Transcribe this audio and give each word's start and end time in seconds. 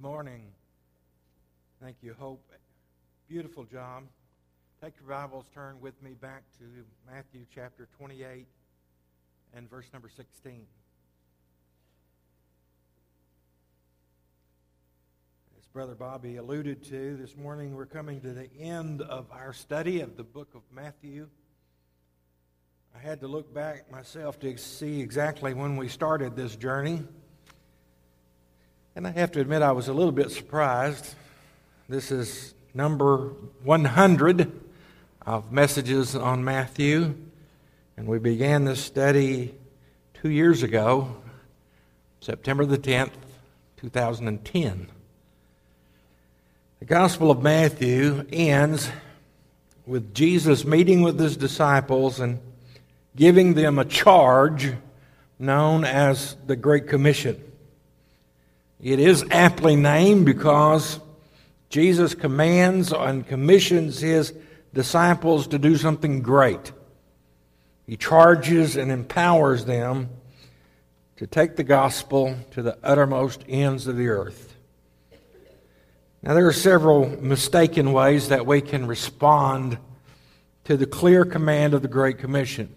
Good 0.00 0.08
morning. 0.08 0.46
Thank 1.82 1.96
you, 2.00 2.14
Hope. 2.18 2.42
Beautiful 3.28 3.64
job. 3.64 4.04
Take 4.82 4.94
your 4.98 5.06
Bibles, 5.10 5.44
turn 5.52 5.78
with 5.78 6.02
me 6.02 6.12
back 6.12 6.42
to 6.58 6.64
Matthew 7.06 7.44
chapter 7.54 7.86
28 7.98 8.46
and 9.52 9.68
verse 9.68 9.84
number 9.92 10.08
16. 10.08 10.64
As 15.58 15.66
Brother 15.66 15.94
Bobby 15.94 16.36
alluded 16.36 16.82
to, 16.84 17.18
this 17.18 17.36
morning 17.36 17.76
we're 17.76 17.84
coming 17.84 18.22
to 18.22 18.32
the 18.32 18.50
end 18.58 19.02
of 19.02 19.26
our 19.30 19.52
study 19.52 20.00
of 20.00 20.16
the 20.16 20.24
book 20.24 20.48
of 20.54 20.62
Matthew. 20.72 21.28
I 22.96 23.00
had 23.00 23.20
to 23.20 23.28
look 23.28 23.52
back 23.52 23.90
myself 23.92 24.40
to 24.40 24.56
see 24.56 25.02
exactly 25.02 25.52
when 25.52 25.76
we 25.76 25.88
started 25.88 26.36
this 26.36 26.56
journey. 26.56 27.02
And 28.96 29.06
I 29.06 29.10
have 29.12 29.30
to 29.32 29.40
admit, 29.40 29.62
I 29.62 29.70
was 29.70 29.86
a 29.86 29.92
little 29.92 30.10
bit 30.10 30.32
surprised. 30.32 31.14
This 31.88 32.10
is 32.10 32.54
number 32.74 33.28
100 33.62 34.50
of 35.24 35.52
messages 35.52 36.16
on 36.16 36.42
Matthew. 36.42 37.14
And 37.96 38.08
we 38.08 38.18
began 38.18 38.64
this 38.64 38.82
study 38.82 39.54
two 40.14 40.30
years 40.30 40.64
ago, 40.64 41.16
September 42.20 42.64
the 42.64 42.78
10th, 42.78 43.12
2010. 43.76 44.88
The 46.80 46.84
Gospel 46.84 47.30
of 47.30 47.42
Matthew 47.44 48.26
ends 48.32 48.90
with 49.86 50.12
Jesus 50.12 50.64
meeting 50.64 51.02
with 51.02 51.18
his 51.20 51.36
disciples 51.36 52.18
and 52.18 52.40
giving 53.14 53.54
them 53.54 53.78
a 53.78 53.84
charge 53.84 54.72
known 55.38 55.84
as 55.84 56.34
the 56.46 56.56
Great 56.56 56.88
Commission. 56.88 57.40
It 58.82 58.98
is 58.98 59.24
aptly 59.30 59.76
named 59.76 60.24
because 60.24 61.00
Jesus 61.68 62.14
commands 62.14 62.92
and 62.92 63.26
commissions 63.26 64.00
his 64.00 64.32
disciples 64.72 65.48
to 65.48 65.58
do 65.58 65.76
something 65.76 66.22
great. 66.22 66.72
He 67.86 67.96
charges 67.96 68.76
and 68.76 68.90
empowers 68.90 69.64
them 69.64 70.08
to 71.16 71.26
take 71.26 71.56
the 71.56 71.64
gospel 71.64 72.36
to 72.52 72.62
the 72.62 72.78
uttermost 72.82 73.44
ends 73.48 73.86
of 73.86 73.96
the 73.96 74.08
earth. 74.08 74.56
Now, 76.22 76.34
there 76.34 76.46
are 76.46 76.52
several 76.52 77.08
mistaken 77.22 77.92
ways 77.92 78.28
that 78.28 78.46
we 78.46 78.60
can 78.60 78.86
respond 78.86 79.78
to 80.64 80.76
the 80.76 80.86
clear 80.86 81.24
command 81.24 81.74
of 81.74 81.82
the 81.82 81.88
Great 81.88 82.18
Commission. 82.18 82.74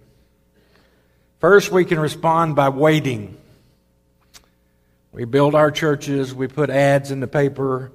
First, 1.39 1.71
we 1.71 1.85
can 1.85 1.99
respond 1.99 2.55
by 2.55 2.69
waiting. 2.69 3.37
We 5.13 5.25
build 5.25 5.53
our 5.53 5.69
churches, 5.69 6.33
we 6.33 6.47
put 6.47 6.71
ads 6.71 7.11
in 7.11 7.19
the 7.19 7.27
paper, 7.27 7.91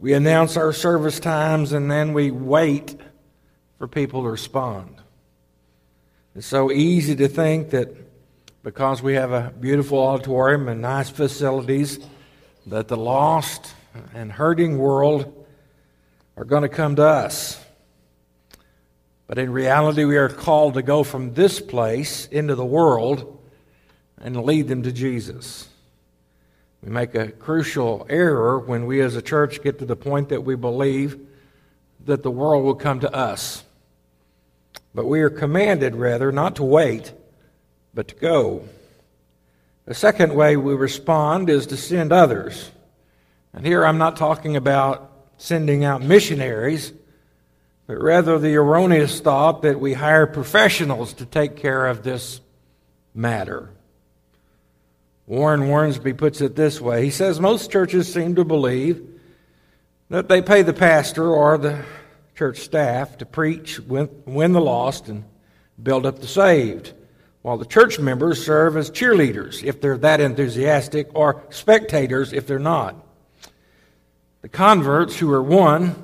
we 0.00 0.12
announce 0.12 0.56
our 0.56 0.72
service 0.72 1.20
times, 1.20 1.72
and 1.72 1.88
then 1.88 2.12
we 2.12 2.32
wait 2.32 2.96
for 3.78 3.86
people 3.86 4.24
to 4.24 4.28
respond. 4.28 4.96
It's 6.34 6.46
so 6.46 6.72
easy 6.72 7.14
to 7.14 7.28
think 7.28 7.70
that 7.70 7.94
because 8.64 9.00
we 9.00 9.14
have 9.14 9.30
a 9.30 9.52
beautiful 9.60 10.00
auditorium 10.00 10.66
and 10.66 10.82
nice 10.82 11.10
facilities, 11.10 12.00
that 12.66 12.88
the 12.88 12.96
lost 12.96 13.74
and 14.12 14.32
hurting 14.32 14.78
world 14.78 15.46
are 16.36 16.44
going 16.44 16.62
to 16.62 16.68
come 16.68 16.96
to 16.96 17.04
us. 17.04 17.64
But 19.28 19.38
in 19.38 19.52
reality, 19.52 20.04
we 20.04 20.16
are 20.16 20.28
called 20.28 20.74
to 20.74 20.82
go 20.82 21.04
from 21.04 21.34
this 21.34 21.60
place 21.60 22.26
into 22.26 22.56
the 22.56 22.64
world 22.64 23.38
and 24.18 24.42
lead 24.44 24.66
them 24.66 24.82
to 24.82 24.90
Jesus. 24.90 25.68
We 26.82 26.90
make 26.90 27.14
a 27.14 27.30
crucial 27.30 28.06
error 28.10 28.58
when 28.58 28.86
we 28.86 29.00
as 29.00 29.14
a 29.14 29.22
church 29.22 29.62
get 29.62 29.78
to 29.78 29.84
the 29.84 29.96
point 29.96 30.30
that 30.30 30.42
we 30.42 30.56
believe 30.56 31.18
that 32.04 32.22
the 32.24 32.30
world 32.30 32.64
will 32.64 32.74
come 32.74 33.00
to 33.00 33.14
us. 33.14 33.62
But 34.94 35.06
we 35.06 35.20
are 35.20 35.30
commanded, 35.30 35.94
rather, 35.94 36.32
not 36.32 36.56
to 36.56 36.64
wait, 36.64 37.12
but 37.94 38.08
to 38.08 38.14
go. 38.16 38.68
The 39.84 39.94
second 39.94 40.34
way 40.34 40.56
we 40.56 40.74
respond 40.74 41.48
is 41.48 41.66
to 41.68 41.76
send 41.76 42.12
others. 42.12 42.70
And 43.52 43.64
here 43.64 43.86
I'm 43.86 43.98
not 43.98 44.16
talking 44.16 44.56
about 44.56 45.10
sending 45.38 45.84
out 45.84 46.02
missionaries, 46.02 46.92
but 47.86 48.00
rather 48.00 48.38
the 48.38 48.56
erroneous 48.56 49.20
thought 49.20 49.62
that 49.62 49.80
we 49.80 49.92
hire 49.92 50.26
professionals 50.26 51.12
to 51.14 51.26
take 51.26 51.56
care 51.56 51.86
of 51.86 52.02
this 52.02 52.40
matter. 53.14 53.70
Warren 55.32 55.62
Wiersbe 55.62 56.14
puts 56.14 56.42
it 56.42 56.56
this 56.56 56.78
way 56.78 57.06
He 57.06 57.10
says 57.10 57.40
most 57.40 57.72
churches 57.72 58.12
seem 58.12 58.34
to 58.34 58.44
believe 58.44 59.02
that 60.10 60.28
they 60.28 60.42
pay 60.42 60.60
the 60.60 60.74
pastor 60.74 61.26
or 61.26 61.56
the 61.56 61.86
church 62.34 62.58
staff 62.58 63.16
to 63.16 63.24
preach, 63.24 63.80
win, 63.80 64.10
win 64.26 64.52
the 64.52 64.60
lost, 64.60 65.08
and 65.08 65.24
build 65.82 66.04
up 66.04 66.18
the 66.18 66.26
saved, 66.26 66.92
while 67.40 67.56
the 67.56 67.64
church 67.64 67.98
members 67.98 68.44
serve 68.44 68.76
as 68.76 68.90
cheerleaders 68.90 69.64
if 69.64 69.80
they're 69.80 69.96
that 69.96 70.20
enthusiastic, 70.20 71.08
or 71.14 71.42
spectators 71.48 72.34
if 72.34 72.46
they're 72.46 72.58
not. 72.58 72.94
The 74.42 74.50
converts 74.50 75.18
who 75.18 75.32
are 75.32 75.42
won 75.42 75.94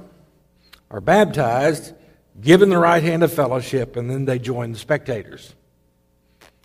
are 0.91 1.03
baptized, 1.03 1.93
given 2.41 2.71
the 2.71 2.79
right 2.79 3.03
hand 3.03 3.23
of 3.23 3.31
fellowship, 3.31 3.95
and 3.95 4.09
then 4.09 4.25
they 4.25 4.39
join 4.39 4.73
the 4.73 4.79
spectators. 4.79 5.53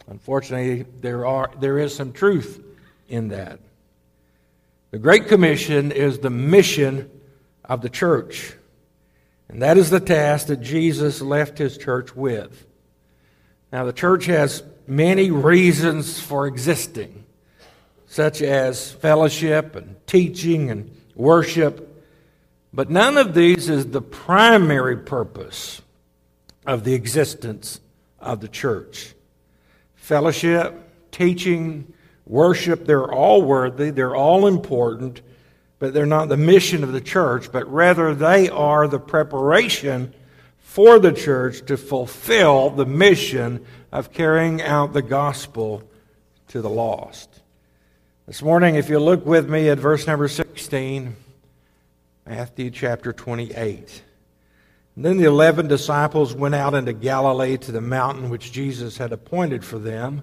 Unfortunately, 0.08 0.86
there, 1.02 1.26
are, 1.26 1.52
there 1.60 1.80
is 1.80 1.96
some 1.96 2.12
truth 2.12 2.64
in 3.08 3.30
that. 3.30 3.60
The 4.92 5.00
Great 5.00 5.28
Commission 5.28 5.92
is 5.92 6.20
the 6.20 6.30
mission 6.30 7.10
of 7.66 7.82
the 7.82 7.90
church. 7.90 8.54
And 9.50 9.62
that 9.62 9.78
is 9.78 9.90
the 9.90 10.00
task 10.00 10.48
that 10.48 10.62
Jesus 10.62 11.22
left 11.22 11.58
his 11.58 11.78
church 11.78 12.16
with. 12.16 12.66
Now, 13.72 13.86
the 13.86 13.94
church 13.94 14.26
has 14.26 14.64
many 14.86 15.32
reasons 15.32 16.20
for 16.20 16.46
existing, 16.48 17.26
such 18.06 18.42
as 18.42 18.92
fellowship 18.92 19.76
and 19.76 19.96
teaching 20.06 20.70
and 20.70 20.96
worship, 21.16 22.06
but 22.72 22.90
none 22.90 23.18
of 23.18 23.34
these 23.34 23.70
is 23.70 23.88
the 23.88 24.02
primary 24.02 24.98
purpose 24.98 25.82
of 26.66 26.84
the 26.84 26.94
existence 26.94 27.80
of 28.20 28.42
the 28.42 28.48
church 28.48 29.14
fellowship, 30.04 30.76
teaching, 31.12 31.94
worship, 32.26 32.86
they're 32.86 33.10
all 33.10 33.42
worthy, 33.42 33.90
they're 33.90 34.18
all 34.18 34.48
important, 34.48 35.22
but 35.80 35.94
they're 35.94 36.06
not 36.06 36.28
the 36.28 36.36
mission 36.36 36.84
of 36.84 36.92
the 36.92 37.00
church, 37.00 37.50
but 37.54 37.66
rather 37.72 38.14
they 38.14 38.50
are 38.50 38.86
the 38.86 39.00
preparation 39.00 40.14
for 40.60 41.00
the 41.00 41.14
church 41.14 41.66
to 41.66 41.78
fulfill 41.78 42.70
the 42.70 42.86
mission 42.86 43.66
of 43.94 44.12
carrying 44.12 44.62
out 44.62 44.92
the 44.92 45.02
gospel 45.02 45.82
to 46.50 46.62
the 46.62 46.70
lost. 46.70 47.40
This 48.28 48.42
morning, 48.42 48.76
if 48.76 48.90
you 48.90 49.00
look 49.00 49.26
with 49.26 49.50
me 49.50 49.70
at 49.70 49.78
verse 49.78 50.06
number 50.06 50.28
16, 50.28 51.16
Matthew 52.26 52.72
chapter 52.72 53.14
28. 53.14 54.04
Then 54.96 55.18
the 55.18 55.26
eleven 55.26 55.68
disciples 55.68 56.36
went 56.36 56.54
out 56.54 56.76
into 56.76 56.94
Galilee 56.94 57.58
to 57.58 57.72
the 57.72 57.82
mountain 57.82 58.30
which 58.30 58.52
Jesus 58.52 58.98
had 58.98 59.12
appointed 59.12 59.66
for 59.66 59.80
them. 59.80 60.22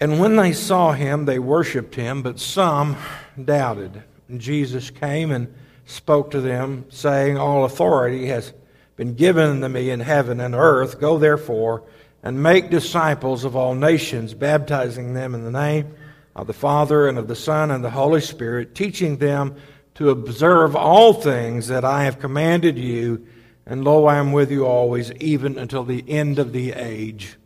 And 0.00 0.18
when 0.20 0.36
they 0.36 0.52
saw 0.52 0.92
him, 0.92 1.24
they 1.24 1.38
worshipped 1.38 1.94
him, 1.94 2.22
but 2.22 2.40
some 2.40 2.96
doubted. 3.42 4.02
And 4.28 4.40
Jesus 4.40 4.90
came 4.90 5.30
and 5.30 5.54
spoke 5.86 6.32
to 6.32 6.40
them, 6.40 6.84
saying, 6.88 7.38
All 7.38 7.64
authority 7.64 8.26
has 8.26 8.52
been 8.96 9.14
given 9.14 9.60
to 9.60 9.68
me 9.68 9.90
in 9.90 10.00
heaven 10.00 10.40
and 10.40 10.54
earth. 10.54 11.00
Go 11.00 11.16
therefore 11.16 11.84
and 12.22 12.42
make 12.42 12.70
disciples 12.70 13.44
of 13.44 13.54
all 13.54 13.74
nations, 13.74 14.34
baptizing 14.34 15.14
them 15.14 15.34
in 15.34 15.44
the 15.44 15.50
name 15.50 15.94
of 16.34 16.48
the 16.48 16.52
Father 16.52 17.08
and 17.08 17.18
of 17.18 17.28
the 17.28 17.36
Son 17.36 17.70
and 17.70 17.84
the 17.84 17.90
Holy 17.90 18.20
Spirit, 18.20 18.74
teaching 18.74 19.16
them 19.16 19.54
to 19.96 20.10
observe 20.10 20.76
all 20.76 21.12
things 21.14 21.68
that 21.68 21.84
I 21.84 22.04
have 22.04 22.18
commanded 22.18 22.78
you, 22.78 23.26
and 23.64 23.82
lo, 23.82 24.06
I 24.06 24.16
am 24.16 24.32
with 24.32 24.50
you 24.50 24.66
always, 24.66 25.10
even 25.12 25.58
until 25.58 25.84
the 25.84 26.04
end 26.08 26.38
of 26.38 26.52
the 26.52 26.72
age. 26.72 27.36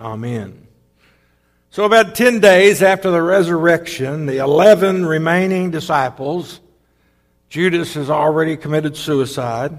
Amen. 0.00 0.66
So, 1.70 1.84
about 1.84 2.14
10 2.14 2.40
days 2.40 2.82
after 2.82 3.10
the 3.10 3.22
resurrection, 3.22 4.26
the 4.26 4.38
11 4.38 5.06
remaining 5.06 5.70
disciples, 5.70 6.60
Judas 7.48 7.94
has 7.94 8.08
already 8.08 8.56
committed 8.56 8.96
suicide, 8.96 9.78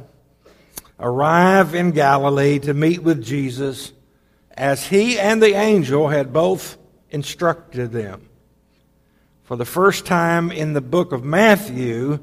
arrive 1.00 1.74
in 1.74 1.92
Galilee 1.92 2.60
to 2.60 2.74
meet 2.74 3.02
with 3.02 3.24
Jesus 3.24 3.92
as 4.56 4.86
he 4.86 5.18
and 5.18 5.42
the 5.42 5.56
angel 5.56 6.08
had 6.08 6.32
both 6.32 6.78
instructed 7.10 7.92
them. 7.92 8.30
For 9.52 9.58
the 9.58 9.66
first 9.66 10.06
time 10.06 10.50
in 10.50 10.72
the 10.72 10.80
book 10.80 11.12
of 11.12 11.26
Matthew, 11.26 12.20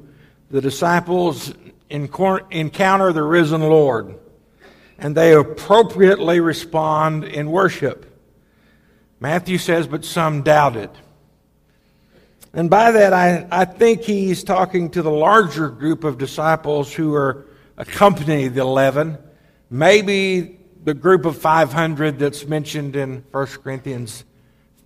the 0.50 0.62
disciples 0.62 1.52
encounter 1.90 3.12
the 3.12 3.22
risen 3.22 3.60
Lord, 3.60 4.18
and 4.96 5.14
they 5.14 5.34
appropriately 5.34 6.40
respond 6.40 7.24
in 7.24 7.50
worship. 7.50 8.18
Matthew 9.20 9.58
says, 9.58 9.86
but 9.86 10.06
some 10.06 10.40
doubted. 10.40 10.88
And 12.54 12.70
by 12.70 12.92
that, 12.92 13.12
I, 13.12 13.46
I 13.50 13.66
think 13.66 14.04
he's 14.04 14.42
talking 14.42 14.88
to 14.92 15.02
the 15.02 15.10
larger 15.10 15.68
group 15.68 16.04
of 16.04 16.16
disciples 16.16 16.94
who 16.94 17.14
are 17.14 17.44
accompanying 17.76 18.54
the 18.54 18.62
11. 18.62 19.18
Maybe 19.68 20.60
the 20.82 20.94
group 20.94 21.26
of 21.26 21.36
500 21.36 22.18
that's 22.18 22.46
mentioned 22.46 22.96
in 22.96 23.22
1 23.32 23.46
Corinthians 23.62 24.24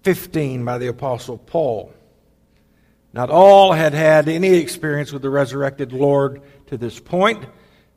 15 0.02 0.64
by 0.64 0.78
the 0.78 0.88
Apostle 0.88 1.38
Paul. 1.38 1.94
Not 3.12 3.28
all 3.28 3.72
had 3.72 3.92
had 3.92 4.28
any 4.28 4.54
experience 4.54 5.12
with 5.12 5.22
the 5.22 5.30
resurrected 5.30 5.92
Lord 5.92 6.40
to 6.68 6.78
this 6.78 6.98
point, 6.98 7.44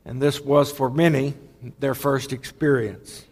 and 0.04 0.22
this 0.22 0.42
was 0.42 0.72
for 0.72 0.90
many 0.90 1.34
their 1.80 1.96
first 1.96 2.34
experience. 2.34 3.24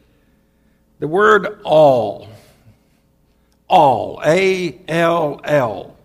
The 0.99 1.07
word 1.07 1.59
all, 1.63 2.29
all, 3.67 4.21
A 4.25 4.79
L 4.87 5.41
L, 5.43 5.97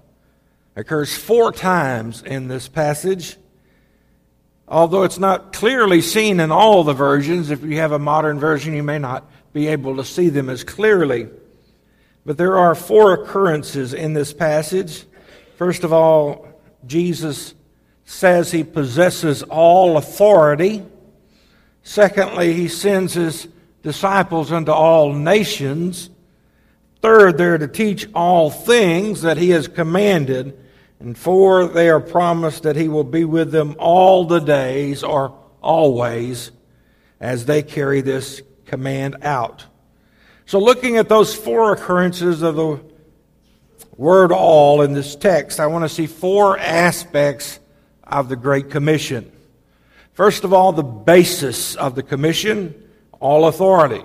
occurs 0.75 1.17
four 1.17 1.53
times 1.53 2.23
in 2.23 2.49
this 2.49 2.69
passage. 2.69 3.37
Although 4.67 5.05
it's 5.05 5.19
not 5.19 5.53
clearly 5.53 6.03
seen 6.03 6.41
in 6.41 6.51
all 6.51 6.85
the 6.85 6.93
versions, 6.93 7.51
if 7.51 7.63
you 7.63 7.77
have 7.77 7.93
a 7.93 7.99
modern 7.99 8.39
version, 8.39 8.75
you 8.75 8.83
may 8.83 8.99
not 8.99 9.31
be 9.53 9.69
able 9.69 9.97
to 9.97 10.05
see 10.05 10.29
them 10.29 10.51
as 10.51 10.65
clearly. 10.65 11.29
But 12.27 12.37
there 12.37 12.59
are 12.59 12.75
four 12.75 13.15
occurrences 13.15 13.95
in 13.95 14.13
this 14.13 14.35
passage. 14.35 15.05
First 15.59 15.83
of 15.83 15.93
all, 15.93 16.47
Jesus 16.87 17.53
says 18.05 18.53
he 18.53 18.63
possesses 18.63 19.43
all 19.43 19.97
authority. 19.97 20.85
Secondly, 21.83 22.53
he 22.53 22.69
sends 22.69 23.15
his 23.15 23.49
disciples 23.83 24.53
unto 24.53 24.71
all 24.71 25.13
nations. 25.13 26.11
Third, 27.03 27.39
they're 27.39 27.59
to 27.59 27.67
teach 27.67 28.07
all 28.15 28.51
things 28.51 29.23
that 29.23 29.37
he 29.37 29.51
has 29.51 29.67
commanded. 29.67 30.57
And 31.01 31.19
four, 31.19 31.67
they 31.67 31.91
are 31.91 31.99
promised 31.99 32.63
that 32.63 32.77
he 32.77 32.87
will 32.87 33.03
be 33.03 33.25
with 33.25 33.51
them 33.51 33.75
all 33.81 34.27
the 34.27 34.39
days 34.39 35.03
or 35.03 35.37
always 35.61 36.53
as 37.19 37.47
they 37.47 37.65
carry 37.65 38.01
this 38.01 38.43
command 38.65 39.17
out. 39.23 39.67
So, 40.47 40.61
looking 40.61 40.99
at 40.99 41.09
those 41.09 41.35
four 41.35 41.73
occurrences 41.73 42.43
of 42.43 42.55
the 42.55 42.88
word 43.99 44.33
all 44.33 44.81
in 44.81 44.95
this 44.95 45.15
text, 45.17 45.61
I 45.61 45.67
want 45.67 45.85
to 45.85 45.89
see 45.89 46.07
four 46.07 46.57
aspects 46.57 47.59
of 48.05 48.31
the 48.31 48.37
Great 48.37 48.71
Commission. 48.71 49.31
First 50.15 50.45
of 50.45 50.55
all, 50.55 50.73
the 50.73 50.83
basis 50.83 51.75
of 51.75 51.95
the 51.95 52.03
commission 52.03 52.75
all 53.21 53.47
authority. 53.47 54.05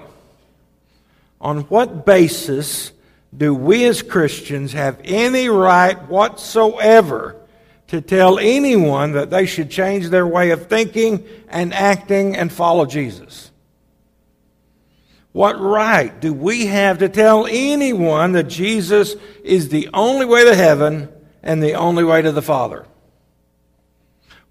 On 1.40 1.62
what 1.62 2.06
basis 2.06 2.92
do 3.36 3.54
we 3.54 3.86
as 3.86 4.02
Christians 4.02 4.74
have 4.74 5.00
any 5.04 5.50
right 5.50 6.02
whatsoever 6.10 7.36
to 7.88 8.02
tell 8.02 8.40
anyone 8.40 9.12
that 9.14 9.30
they 9.30 9.46
should 9.46 9.70
change 9.70 10.10
their 10.10 10.26
way 10.26 10.50
of 10.52 10.68
thinking 10.68 11.26
and 11.50 11.74
acting 11.74 12.36
and 12.36 12.52
follow 12.52 12.86
Jesus? 12.86 13.52
What 15.34 15.60
right 15.60 16.18
do 16.22 16.32
we 16.32 16.68
have 16.68 17.00
to 17.00 17.10
tell 17.10 17.48
anyone 17.48 18.34
that 18.34 18.48
Jesus 18.48 19.16
is 19.44 19.70
the 19.70 19.90
only 19.92 20.26
way 20.26 20.46
to 20.46 20.56
heaven 20.56 21.10
and 21.42 21.62
the 21.62 21.74
only 21.74 22.04
way 22.04 22.22
to 22.22 22.32
the 22.32 22.42
Father? 22.42 22.86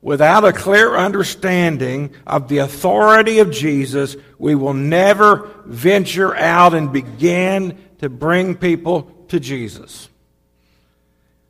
Without 0.02 0.44
a 0.44 0.52
clear 0.52 0.96
understanding 0.96 2.12
of 2.26 2.48
the 2.48 2.58
authority 2.58 3.38
of 3.38 3.52
Jesus, 3.52 4.16
we 4.36 4.56
will 4.56 4.74
never 4.74 5.48
venture 5.64 6.34
out 6.34 6.74
and 6.74 6.92
begin 6.92 7.78
to 7.98 8.08
bring 8.08 8.56
people 8.56 9.04
to 9.28 9.38
Jesus. 9.38 10.08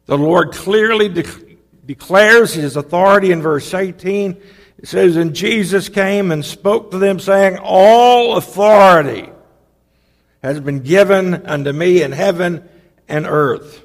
The 0.04 0.18
Lord 0.18 0.52
clearly 0.52 1.08
de- 1.08 1.24
declares 1.86 2.52
his 2.52 2.76
authority 2.76 3.32
in 3.32 3.40
verse 3.40 3.72
18. 3.72 4.36
It 4.82 4.88
says, 4.88 5.16
And 5.16 5.34
Jesus 5.34 5.88
came 5.88 6.32
and 6.32 6.44
spoke 6.44 6.90
to 6.90 6.98
them, 6.98 7.20
saying, 7.20 7.58
All 7.58 8.36
authority 8.36 9.30
has 10.42 10.58
been 10.60 10.80
given 10.80 11.46
unto 11.46 11.72
me 11.72 12.02
in 12.02 12.10
heaven 12.10 12.68
and 13.08 13.24
earth. 13.24 13.84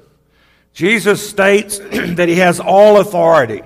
Jesus 0.72 1.28
states 1.28 1.78
that 1.78 2.28
he 2.28 2.36
has 2.36 2.58
all 2.58 2.98
authority. 2.98 3.62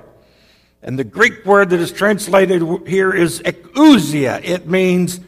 And 0.83 0.99
the 0.99 1.03
Greek 1.03 1.43
word 1.45 1.71
that 1.71 1.79
is 1.79 1.91
translated 1.91 2.61
here 2.87 3.11
is 3.11 3.41
exousia. 3.41 4.41
It 4.43 4.67
means, 4.67 5.19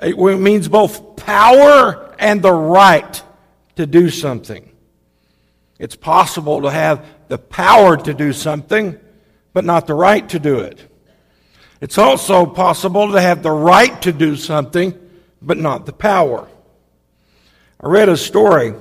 it 0.00 0.16
means 0.16 0.68
both 0.68 1.16
power 1.16 2.14
and 2.18 2.42
the 2.42 2.52
right 2.52 3.22
to 3.76 3.86
do 3.86 4.08
something. 4.08 4.70
It's 5.80 5.96
possible 5.96 6.62
to 6.62 6.70
have 6.70 7.04
the 7.26 7.38
power 7.38 7.96
to 7.96 8.14
do 8.14 8.32
something, 8.32 9.00
but 9.52 9.64
not 9.64 9.88
the 9.88 9.94
right 9.94 10.28
to 10.28 10.38
do 10.38 10.60
it. 10.60 10.80
It's 11.80 11.98
also 11.98 12.46
possible 12.46 13.12
to 13.12 13.20
have 13.20 13.42
the 13.42 13.50
right 13.50 14.00
to 14.02 14.12
do 14.12 14.36
something, 14.36 14.98
but 15.42 15.58
not 15.58 15.86
the 15.86 15.92
power. 15.92 16.48
I 17.80 17.88
read 17.88 18.08
a 18.08 18.16
story. 18.16 18.74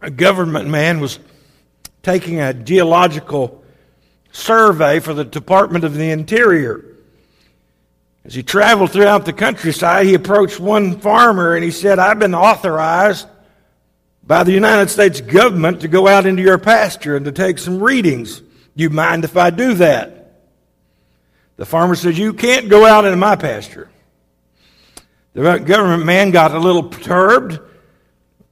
A 0.00 0.10
government 0.10 0.68
man 0.68 1.00
was 1.00 1.18
taking 2.02 2.40
a 2.40 2.54
geological 2.54 3.62
survey 4.32 5.00
for 5.00 5.12
the 5.12 5.24
Department 5.24 5.84
of 5.84 5.94
the 5.94 6.10
Interior. 6.10 6.84
As 8.24 8.34
he 8.34 8.42
traveled 8.42 8.92
throughout 8.92 9.24
the 9.24 9.32
countryside, 9.32 10.06
he 10.06 10.14
approached 10.14 10.60
one 10.60 11.00
farmer 11.00 11.54
and 11.54 11.64
he 11.64 11.70
said, 11.70 11.98
I've 11.98 12.18
been 12.18 12.34
authorized 12.34 13.26
by 14.22 14.44
the 14.44 14.52
United 14.52 14.90
States 14.90 15.20
government 15.20 15.80
to 15.80 15.88
go 15.88 16.06
out 16.06 16.26
into 16.26 16.42
your 16.42 16.58
pasture 16.58 17.16
and 17.16 17.24
to 17.24 17.32
take 17.32 17.58
some 17.58 17.82
readings. 17.82 18.40
Do 18.40 18.82
you 18.82 18.90
mind 18.90 19.24
if 19.24 19.36
I 19.36 19.50
do 19.50 19.74
that? 19.74 20.17
The 21.58 21.66
farmer 21.66 21.94
said, 21.94 22.16
You 22.16 22.32
can't 22.32 22.70
go 22.70 22.86
out 22.86 23.04
into 23.04 23.18
my 23.18 23.36
pasture. 23.36 23.90
The 25.34 25.58
government 25.58 26.06
man 26.06 26.30
got 26.30 26.52
a 26.52 26.58
little 26.58 26.84
perturbed 26.84 27.60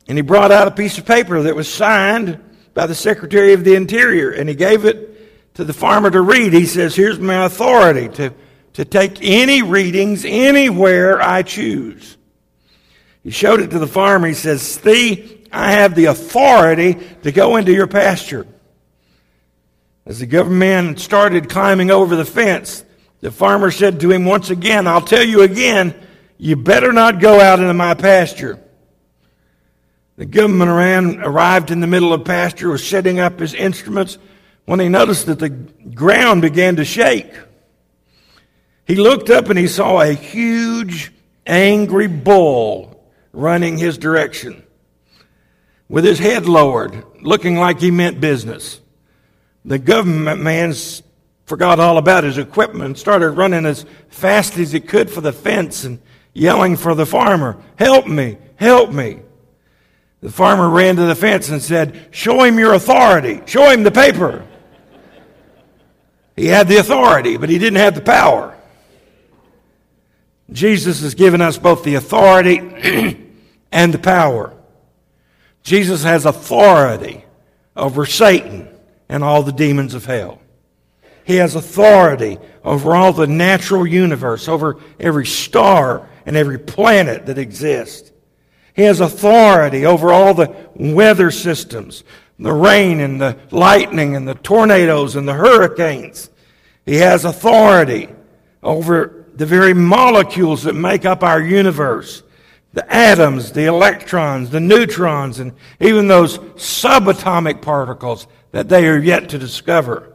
and 0.06 0.18
he 0.18 0.22
brought 0.22 0.52
out 0.52 0.68
a 0.68 0.70
piece 0.70 0.98
of 0.98 1.06
paper 1.06 1.42
that 1.42 1.56
was 1.56 1.72
signed 1.72 2.38
by 2.74 2.86
the 2.86 2.94
Secretary 2.94 3.54
of 3.54 3.64
the 3.64 3.74
Interior 3.74 4.30
and 4.30 4.48
he 4.48 4.54
gave 4.54 4.84
it 4.84 5.54
to 5.54 5.64
the 5.64 5.72
farmer 5.72 6.10
to 6.10 6.20
read. 6.20 6.52
He 6.52 6.66
says, 6.66 6.94
Here's 6.94 7.18
my 7.18 7.46
authority 7.46 8.08
to 8.16 8.34
to 8.76 8.84
take 8.84 9.16
any 9.22 9.62
readings 9.62 10.26
anywhere 10.26 11.18
I 11.18 11.42
choose. 11.42 12.18
He 13.22 13.30
showed 13.30 13.60
it 13.60 13.70
to 13.70 13.78
the 13.78 13.86
farmer. 13.86 14.28
He 14.28 14.34
says, 14.34 14.60
See, 14.60 15.46
I 15.50 15.72
have 15.72 15.94
the 15.94 16.04
authority 16.06 16.98
to 17.22 17.32
go 17.32 17.56
into 17.56 17.72
your 17.72 17.86
pasture. 17.86 18.46
As 20.04 20.18
the 20.18 20.26
government 20.26 20.58
man 20.58 20.96
started 20.98 21.48
climbing 21.48 21.90
over 21.90 22.16
the 22.16 22.26
fence, 22.26 22.84
the 23.20 23.30
farmer 23.30 23.70
said 23.70 24.00
to 24.00 24.12
him 24.12 24.24
once 24.24 24.50
again, 24.50 24.86
I'll 24.86 25.00
tell 25.00 25.24
you 25.24 25.42
again, 25.42 25.94
you 26.38 26.56
better 26.56 26.92
not 26.92 27.20
go 27.20 27.40
out 27.40 27.60
into 27.60 27.74
my 27.74 27.94
pasture. 27.94 28.58
The 30.16 30.26
government 30.26 30.70
ran, 30.70 31.20
arrived 31.20 31.70
in 31.70 31.80
the 31.80 31.86
middle 31.86 32.12
of 32.12 32.24
pasture, 32.24 32.70
was 32.70 32.86
setting 32.86 33.20
up 33.20 33.38
his 33.38 33.54
instruments 33.54 34.18
when 34.64 34.80
he 34.80 34.88
noticed 34.88 35.26
that 35.26 35.38
the 35.38 35.50
ground 35.50 36.42
began 36.42 36.76
to 36.76 36.84
shake. 36.84 37.30
He 38.86 38.96
looked 38.96 39.30
up 39.30 39.48
and 39.48 39.58
he 39.58 39.66
saw 39.66 40.00
a 40.00 40.12
huge, 40.12 41.12
angry 41.46 42.06
bull 42.06 43.04
running 43.32 43.76
his 43.76 43.98
direction 43.98 44.62
with 45.88 46.04
his 46.04 46.18
head 46.18 46.46
lowered, 46.46 47.04
looking 47.20 47.56
like 47.56 47.80
he 47.80 47.90
meant 47.90 48.20
business. 48.20 48.80
The 49.64 49.78
government 49.78 50.42
man 50.42 50.74
forgot 51.46 51.80
all 51.80 51.96
about 51.96 52.24
his 52.24 52.38
equipment, 52.38 52.84
and 52.84 52.98
started 52.98 53.30
running 53.30 53.64
as 53.64 53.86
fast 54.08 54.58
as 54.58 54.72
he 54.72 54.80
could 54.80 55.10
for 55.10 55.20
the 55.20 55.32
fence 55.32 55.84
and 55.84 56.00
yelling 56.34 56.76
for 56.76 56.94
the 56.94 57.06
farmer, 57.06 57.56
Help 57.76 58.06
me, 58.06 58.36
help 58.56 58.92
me. 58.92 59.20
The 60.20 60.30
farmer 60.30 60.68
ran 60.68 60.96
to 60.96 61.06
the 61.06 61.14
fence 61.14 61.48
and 61.48 61.62
said, 61.62 62.08
Show 62.10 62.42
him 62.42 62.58
your 62.58 62.74
authority, 62.74 63.40
show 63.46 63.70
him 63.70 63.82
the 63.82 63.90
paper. 63.90 64.46
He 66.34 66.46
had 66.46 66.68
the 66.68 66.76
authority, 66.76 67.38
but 67.38 67.48
he 67.48 67.58
didn't 67.58 67.78
have 67.78 67.94
the 67.94 68.02
power. 68.02 68.54
Jesus 70.50 71.00
has 71.00 71.14
given 71.14 71.40
us 71.40 71.58
both 71.58 71.82
the 71.82 71.94
authority 71.94 72.58
and 73.72 73.94
the 73.94 73.98
power. 73.98 74.52
Jesus 75.62 76.04
has 76.04 76.26
authority 76.26 77.24
over 77.74 78.06
Satan 78.06 78.68
and 79.08 79.24
all 79.24 79.42
the 79.42 79.52
demons 79.52 79.94
of 79.94 80.04
hell. 80.04 80.40
He 81.26 81.36
has 81.36 81.56
authority 81.56 82.38
over 82.64 82.94
all 82.94 83.12
the 83.12 83.26
natural 83.26 83.84
universe, 83.84 84.46
over 84.46 84.76
every 85.00 85.26
star 85.26 86.08
and 86.24 86.36
every 86.36 86.56
planet 86.56 87.26
that 87.26 87.36
exists. 87.36 88.12
He 88.74 88.82
has 88.82 89.00
authority 89.00 89.84
over 89.86 90.12
all 90.12 90.34
the 90.34 90.54
weather 90.76 91.32
systems, 91.32 92.04
the 92.38 92.52
rain 92.52 93.00
and 93.00 93.20
the 93.20 93.36
lightning 93.50 94.14
and 94.14 94.28
the 94.28 94.36
tornadoes 94.36 95.16
and 95.16 95.26
the 95.26 95.34
hurricanes. 95.34 96.30
He 96.84 96.94
has 96.98 97.24
authority 97.24 98.08
over 98.62 99.26
the 99.34 99.46
very 99.46 99.74
molecules 99.74 100.62
that 100.62 100.74
make 100.74 101.04
up 101.04 101.24
our 101.24 101.40
universe, 101.40 102.22
the 102.72 102.88
atoms, 102.94 103.50
the 103.50 103.64
electrons, 103.64 104.50
the 104.50 104.60
neutrons, 104.60 105.40
and 105.40 105.54
even 105.80 106.06
those 106.06 106.38
subatomic 106.38 107.62
particles 107.62 108.28
that 108.52 108.68
they 108.68 108.86
are 108.86 108.98
yet 108.98 109.30
to 109.30 109.38
discover. 109.40 110.12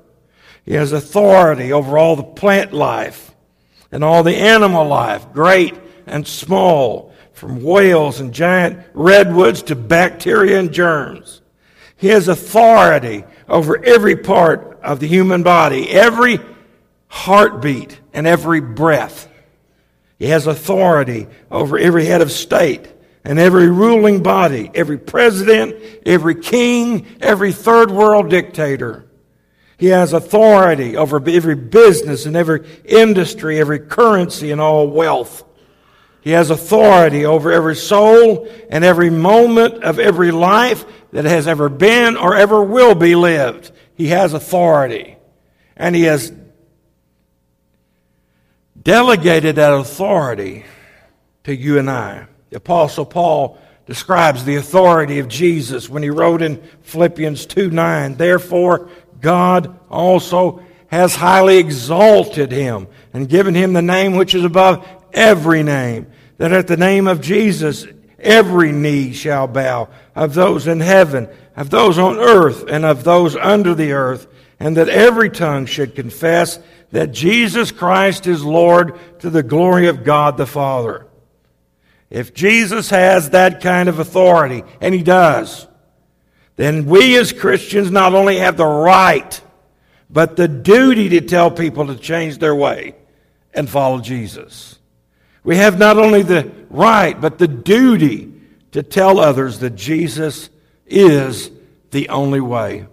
He 0.63 0.73
has 0.73 0.91
authority 0.91 1.73
over 1.73 1.97
all 1.97 2.15
the 2.15 2.23
plant 2.23 2.73
life 2.73 3.33
and 3.91 4.03
all 4.03 4.23
the 4.23 4.35
animal 4.35 4.87
life, 4.87 5.33
great 5.33 5.75
and 6.05 6.27
small, 6.27 7.13
from 7.33 7.63
whales 7.63 8.19
and 8.19 8.33
giant 8.33 8.85
redwoods 8.93 9.63
to 9.63 9.75
bacteria 9.75 10.59
and 10.59 10.71
germs. 10.71 11.41
He 11.97 12.07
has 12.09 12.27
authority 12.27 13.23
over 13.47 13.83
every 13.83 14.15
part 14.15 14.79
of 14.83 14.99
the 14.99 15.07
human 15.07 15.43
body, 15.43 15.89
every 15.89 16.39
heartbeat 17.07 17.99
and 18.13 18.25
every 18.27 18.59
breath. 18.59 19.27
He 20.17 20.27
has 20.27 20.47
authority 20.47 21.27
over 21.49 21.77
every 21.77 22.05
head 22.05 22.21
of 22.21 22.31
state 22.31 22.87
and 23.23 23.39
every 23.39 23.69
ruling 23.69 24.23
body, 24.23 24.69
every 24.73 24.97
president, 24.97 25.75
every 26.05 26.35
king, 26.35 27.07
every 27.21 27.51
third 27.51 27.91
world 27.91 28.29
dictator. 28.29 29.05
He 29.81 29.87
has 29.87 30.13
authority 30.13 30.95
over 30.95 31.17
every 31.27 31.55
business 31.55 32.27
and 32.27 32.35
every 32.35 32.69
industry, 32.85 33.59
every 33.59 33.79
currency 33.79 34.51
and 34.51 34.61
all 34.61 34.87
wealth. 34.87 35.43
He 36.21 36.29
has 36.29 36.51
authority 36.51 37.25
over 37.25 37.51
every 37.51 37.75
soul 37.75 38.47
and 38.69 38.83
every 38.83 39.09
moment 39.09 39.83
of 39.83 39.97
every 39.97 40.29
life 40.29 40.85
that 41.13 41.25
has 41.25 41.47
ever 41.47 41.67
been 41.67 42.15
or 42.15 42.35
ever 42.35 42.63
will 42.63 42.93
be 42.93 43.15
lived. 43.15 43.71
He 43.95 44.09
has 44.09 44.35
authority. 44.35 45.17
And 45.75 45.95
he 45.95 46.03
has 46.03 46.31
delegated 48.79 49.55
that 49.55 49.73
authority 49.73 50.63
to 51.45 51.55
you 51.55 51.79
and 51.79 51.89
I. 51.89 52.27
The 52.51 52.57
Apostle 52.57 53.07
Paul 53.07 53.59
describes 53.87 54.45
the 54.45 54.57
authority 54.57 55.17
of 55.17 55.27
Jesus 55.27 55.89
when 55.89 56.03
he 56.03 56.11
wrote 56.11 56.43
in 56.43 56.61
Philippians 56.83 57.47
2 57.47 57.71
9, 57.71 58.17
Therefore, 58.17 58.87
God 59.21 59.79
also 59.89 60.63
has 60.87 61.15
highly 61.15 61.57
exalted 61.57 62.51
him 62.51 62.87
and 63.13 63.29
given 63.29 63.55
him 63.55 63.73
the 63.73 63.81
name 63.81 64.15
which 64.15 64.35
is 64.35 64.43
above 64.43 64.85
every 65.13 65.63
name, 65.63 66.07
that 66.37 66.51
at 66.51 66.67
the 66.67 66.77
name 66.77 67.07
of 67.07 67.21
Jesus 67.21 67.85
every 68.19 68.71
knee 68.71 69.13
shall 69.13 69.47
bow, 69.47 69.89
of 70.15 70.33
those 70.33 70.67
in 70.67 70.79
heaven, 70.79 71.29
of 71.55 71.69
those 71.69 71.97
on 71.97 72.17
earth, 72.17 72.65
and 72.67 72.85
of 72.85 73.03
those 73.03 73.35
under 73.35 73.73
the 73.73 73.93
earth, 73.93 74.27
and 74.59 74.77
that 74.77 74.89
every 74.89 75.29
tongue 75.29 75.65
should 75.65 75.95
confess 75.95 76.59
that 76.91 77.11
Jesus 77.11 77.71
Christ 77.71 78.27
is 78.27 78.43
Lord 78.43 78.99
to 79.19 79.29
the 79.29 79.43
glory 79.43 79.87
of 79.87 80.03
God 80.03 80.37
the 80.37 80.45
Father. 80.45 81.07
If 82.09 82.33
Jesus 82.33 82.89
has 82.89 83.29
that 83.29 83.61
kind 83.61 83.87
of 83.87 83.99
authority, 83.99 84.63
and 84.81 84.93
he 84.93 85.01
does, 85.01 85.67
then 86.55 86.85
we 86.85 87.17
as 87.17 87.31
Christians 87.31 87.91
not 87.91 88.13
only 88.13 88.37
have 88.37 88.57
the 88.57 88.65
right, 88.65 89.41
but 90.09 90.35
the 90.35 90.47
duty 90.47 91.09
to 91.09 91.21
tell 91.21 91.49
people 91.49 91.87
to 91.87 91.95
change 91.95 92.37
their 92.37 92.55
way 92.55 92.95
and 93.53 93.69
follow 93.69 93.99
Jesus. 93.99 94.77
We 95.43 95.57
have 95.57 95.79
not 95.79 95.97
only 95.97 96.21
the 96.21 96.51
right, 96.69 97.19
but 97.19 97.37
the 97.37 97.47
duty 97.47 98.31
to 98.71 98.83
tell 98.83 99.19
others 99.19 99.59
that 99.59 99.71
Jesus 99.71 100.49
is 100.85 101.49
the 101.91 102.09
only 102.09 102.41
way 102.41 102.85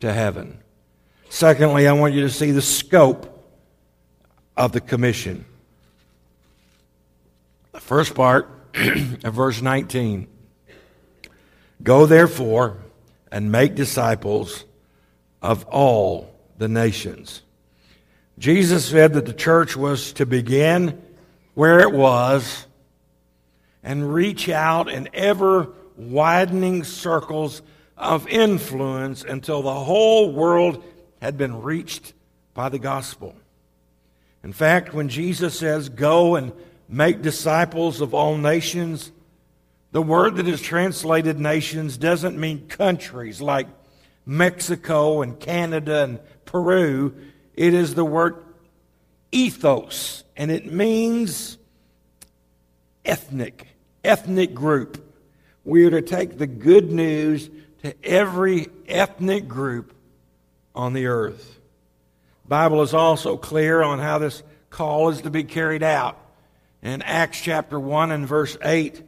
to 0.00 0.12
heaven. 0.12 0.58
Secondly, 1.28 1.86
I 1.86 1.92
want 1.92 2.14
you 2.14 2.22
to 2.22 2.30
see 2.30 2.50
the 2.50 2.62
scope 2.62 3.28
of 4.56 4.72
the 4.72 4.80
commission. 4.80 5.44
The 7.72 7.80
first 7.80 8.14
part 8.14 8.48
of 8.74 9.34
verse 9.34 9.62
19 9.62 10.28
Go 11.82 12.06
therefore 12.06 12.76
and 13.32 13.50
make 13.50 13.74
disciples 13.74 14.66
of 15.40 15.64
all 15.64 16.32
the 16.58 16.68
nations. 16.68 17.42
Jesus 18.38 18.84
said 18.84 19.14
that 19.14 19.26
the 19.26 19.32
church 19.32 19.76
was 19.76 20.12
to 20.14 20.26
begin 20.26 21.02
where 21.54 21.80
it 21.80 21.92
was 21.92 22.66
and 23.82 24.12
reach 24.12 24.48
out 24.48 24.88
in 24.88 25.08
ever 25.14 25.68
widening 25.96 26.84
circles 26.84 27.62
of 27.96 28.28
influence 28.28 29.24
until 29.24 29.62
the 29.62 29.74
whole 29.74 30.32
world 30.32 30.84
had 31.20 31.38
been 31.38 31.62
reached 31.62 32.12
by 32.52 32.68
the 32.68 32.78
gospel. 32.78 33.34
In 34.44 34.52
fact, 34.52 34.92
when 34.92 35.08
Jesus 35.08 35.58
says, 35.58 35.88
Go 35.88 36.36
and 36.36 36.52
make 36.88 37.22
disciples 37.22 38.00
of 38.00 38.12
all 38.12 38.36
nations, 38.36 39.10
the 39.92 40.02
word 40.02 40.36
that 40.36 40.48
is 40.48 40.60
translated 40.60 41.38
nations 41.38 41.98
doesn't 41.98 42.38
mean 42.38 42.66
countries 42.66 43.40
like 43.40 43.68
Mexico 44.24 45.22
and 45.22 45.38
Canada 45.38 46.04
and 46.04 46.20
Peru. 46.46 47.14
It 47.54 47.74
is 47.74 47.94
the 47.94 48.04
word 48.04 48.42
ethnos, 49.32 50.24
and 50.36 50.50
it 50.50 50.72
means 50.72 51.58
ethnic, 53.04 53.68
ethnic 54.02 54.54
group. 54.54 55.14
We 55.64 55.84
are 55.84 55.90
to 55.90 56.02
take 56.02 56.38
the 56.38 56.46
good 56.46 56.90
news 56.90 57.50
to 57.82 57.94
every 58.04 58.68
ethnic 58.88 59.46
group 59.46 59.94
on 60.74 60.94
the 60.94 61.06
earth. 61.06 61.60
Bible 62.48 62.82
is 62.82 62.94
also 62.94 63.36
clear 63.36 63.82
on 63.82 63.98
how 63.98 64.18
this 64.18 64.42
call 64.70 65.10
is 65.10 65.20
to 65.22 65.30
be 65.30 65.44
carried 65.44 65.82
out. 65.82 66.18
In 66.82 67.02
Acts 67.02 67.40
chapter 67.40 67.78
1 67.78 68.10
and 68.10 68.26
verse 68.26 68.56
8, 68.62 69.02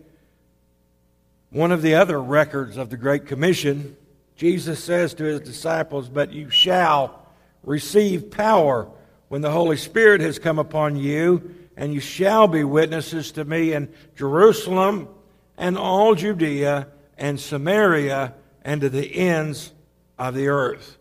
one 1.55 1.71
of 1.71 1.83
the 1.83 1.95
other 1.95 2.21
records 2.21 2.77
of 2.77 2.91
the 2.91 2.97
Great 2.97 3.27
Commission, 3.27 3.97
Jesus 4.35 4.83
says 4.83 5.15
to 5.15 5.23
his 5.23 5.39
disciples, 5.39 6.09
But 6.09 6.33
you 6.33 6.51
shall 6.51 7.25
receive 7.63 8.33
power 8.33 8.89
when 9.29 9.41
the 9.41 9.53
Holy 9.53 9.77
Spirit 9.77 10.21
has 10.21 10.41
come 10.41 10.59
upon 10.59 10.97
you, 10.97 11.55
and 11.77 11.95
you 11.95 12.01
shall 12.01 12.49
be 12.49 12.65
witnesses 12.65 13.31
to 13.33 13.45
me 13.45 13.73
in 13.73 13.89
Jerusalem 14.17 15.09
and 15.57 15.79
all 15.79 16.17
Judea 16.17 16.89
and 17.17 17.39
Samaria 17.39 18.35
and 18.63 18.81
to 18.81 18.89
the 18.89 19.15
ends 19.15 19.73
of 20.19 20.35
the 20.35 20.49
earth. 20.49 20.99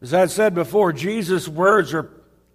As 0.00 0.14
I 0.14 0.24
said 0.26 0.54
before, 0.54 0.94
Jesus' 0.94 1.46
words 1.46 1.92
are 1.92 2.10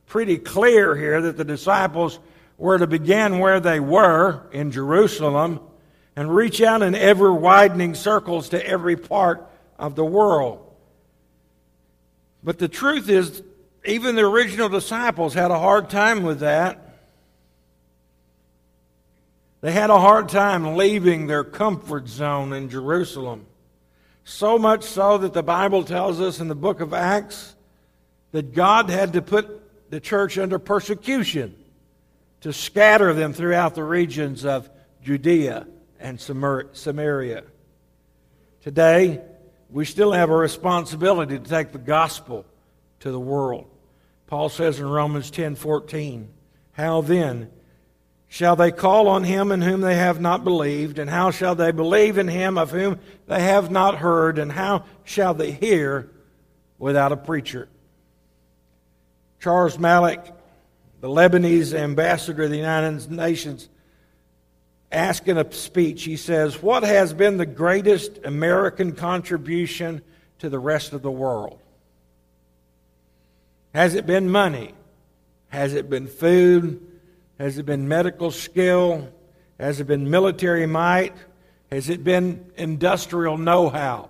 pretty 0.08 0.40
clear 0.40 0.96
here 0.96 1.22
that 1.22 1.38
the 1.38 1.46
disciples 1.46 2.18
were 2.58 2.80
to 2.80 2.88
begin 2.88 3.38
where 3.38 3.60
they 3.60 3.80
were 3.80 4.48
in 4.52 4.72
Jerusalem 4.72 5.60
and 6.16 6.34
reach 6.34 6.62
out 6.62 6.82
in 6.82 6.96
ever 6.96 7.34
widening 7.34 7.94
circles 7.94 8.50
to 8.50 8.66
every 8.66 8.96
part 8.96 9.48
of 9.78 9.96
the 9.96 10.06
world. 10.06 10.62
But 12.44 12.60
the 12.60 12.68
truth 12.68 13.10
is, 13.10 13.44
even 13.86 14.16
the 14.16 14.24
original 14.26 14.70
disciples 14.70 15.34
had 15.34 15.52
a 15.52 15.60
hard 15.60 15.90
time 15.90 16.24
with 16.24 16.40
that. 16.40 16.82
They 19.62 19.72
had 19.72 19.90
a 19.90 20.00
hard 20.00 20.30
time 20.30 20.76
leaving 20.76 21.28
their 21.28 21.44
comfort 21.44 22.08
zone 22.08 22.54
in 22.54 22.70
Jerusalem. 22.70 23.48
So 24.24 24.58
much 24.58 24.84
so 24.84 25.18
that 25.18 25.34
the 25.34 25.44
Bible 25.44 25.84
tells 25.84 26.22
us 26.22 26.40
in 26.40 26.48
the 26.48 26.56
book 26.56 26.82
of 26.82 26.94
Acts 26.94 27.56
that 28.32 28.54
God 28.54 28.90
had 28.90 29.14
to 29.14 29.22
put 29.22 29.90
the 29.92 30.00
church 30.00 30.38
under 30.38 30.60
persecution 30.60 31.56
to 32.42 32.54
scatter 32.54 33.14
them 33.14 33.34
throughout 33.34 33.76
the 33.76 33.84
regions 33.84 34.46
of 34.46 34.70
Judea 35.04 35.68
and 36.06 36.22
Samaria. 36.22 37.44
Today, 38.62 39.22
we 39.72 39.86
still 39.86 40.12
have 40.12 40.30
a 40.30 40.36
responsibility 40.36 41.40
to 41.40 41.50
take 41.50 41.72
the 41.72 41.80
gospel 41.80 42.46
to 43.00 43.10
the 43.10 43.20
world. 43.20 43.66
Paul 44.28 44.50
says 44.50 44.80
in 44.80 44.88
Romans 44.88 45.32
10:14, 45.32 46.28
"How 46.74 47.02
then 47.02 47.50
shall 48.28 48.56
they 48.56 48.72
call 48.72 49.08
on 49.08 49.24
him 49.24 49.52
in 49.52 49.64
whom 49.64 49.82
they 49.82 49.96
have 49.96 50.22
not 50.22 50.44
believed? 50.44 51.00
And 51.00 51.10
how 51.10 51.32
shall 51.32 51.56
they 51.56 51.72
believe 51.72 52.20
in 52.20 52.28
him 52.28 52.56
of 52.56 52.70
whom 52.70 53.00
they 53.26 53.42
have 53.42 53.72
not 53.72 53.96
heard? 53.96 54.38
And 54.38 54.52
how 54.52 54.84
shall 55.04 55.34
they 55.34 55.54
hear 55.54 56.12
without 56.78 57.14
a 57.14 57.18
preacher? 57.18 57.68
Charles 59.40 59.80
Malik, 59.80 60.24
the 61.02 61.10
Lebanese 61.10 61.74
ambassador 61.74 62.44
to 62.44 62.50
the 62.50 62.58
United 62.58 63.10
Nations, 63.10 63.70
asked 64.96 65.28
in 65.28 65.38
a 65.38 65.52
speech, 65.52 66.04
he 66.04 66.18
says, 66.18 66.62
What 66.62 66.84
has 66.84 67.14
been 67.14 67.38
the 67.38 67.46
greatest 67.46 68.20
American 68.24 68.94
contribution 68.94 70.02
to 70.40 70.50
the 70.50 70.58
rest 70.58 70.94
of 70.94 71.02
the 71.02 71.12
world? 71.12 71.60
Has 73.74 73.94
it 73.94 74.08
been 74.08 74.30
money? 74.30 74.74
Has 75.50 75.74
it 75.74 75.90
been 75.90 76.08
food? 76.08 76.82
Has 77.38 77.58
it 77.58 77.66
been 77.66 77.88
medical 77.88 78.32
skill? 78.32 79.10
Has 79.60 79.80
it 79.80 79.88
been 79.88 80.10
military 80.10 80.66
might? 80.66 81.14
Has 81.72 81.90
it 81.90 82.04
been 82.04 82.52
industrial 82.56 83.38
know 83.38 83.70
how? 83.70 84.10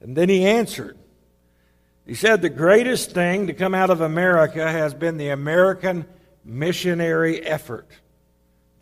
And 0.00 0.16
then 0.16 0.28
he 0.28 0.46
answered. 0.46 0.96
He 2.06 2.14
said, 2.14 2.42
The 2.42 2.50
greatest 2.50 3.12
thing 3.12 3.46
to 3.48 3.54
come 3.54 3.74
out 3.74 3.90
of 3.90 4.00
America 4.00 4.70
has 4.70 4.94
been 4.94 5.16
the 5.16 5.30
American 5.30 6.04
missionary 6.44 7.40
effort. 7.44 7.88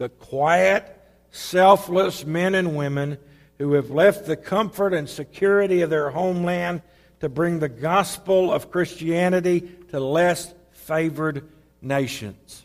The 0.01 0.09
quiet, 0.09 0.99
selfless 1.31 2.25
men 2.25 2.55
and 2.55 2.75
women 2.75 3.19
who 3.59 3.75
have 3.75 3.91
left 3.91 4.25
the 4.25 4.35
comfort 4.35 4.95
and 4.95 5.07
security 5.07 5.83
of 5.83 5.91
their 5.91 6.09
homeland 6.09 6.81
to 7.21 7.29
bring 7.29 7.59
the 7.59 7.69
gospel 7.69 8.51
of 8.51 8.71
Christianity 8.71 9.61
to 9.91 10.01
less 10.01 10.55
favored 10.73 11.47
nations. 11.83 12.65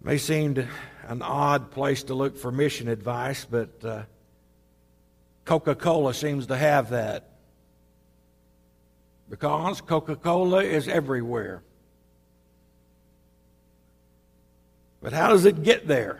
May 0.00 0.18
seem 0.18 0.64
an 1.08 1.20
odd 1.20 1.72
place 1.72 2.04
to 2.04 2.14
look 2.14 2.36
for 2.38 2.52
mission 2.52 2.86
advice, 2.86 3.44
but 3.44 3.84
uh, 3.84 4.02
Coca 5.44 5.74
Cola 5.74 6.14
seems 6.14 6.46
to 6.46 6.56
have 6.56 6.90
that. 6.90 7.28
Because 9.28 9.80
Coca 9.80 10.14
Cola 10.14 10.62
is 10.62 10.86
everywhere. 10.86 11.64
But 15.06 15.12
how 15.12 15.28
does 15.28 15.44
it 15.44 15.62
get 15.62 15.86
there? 15.86 16.18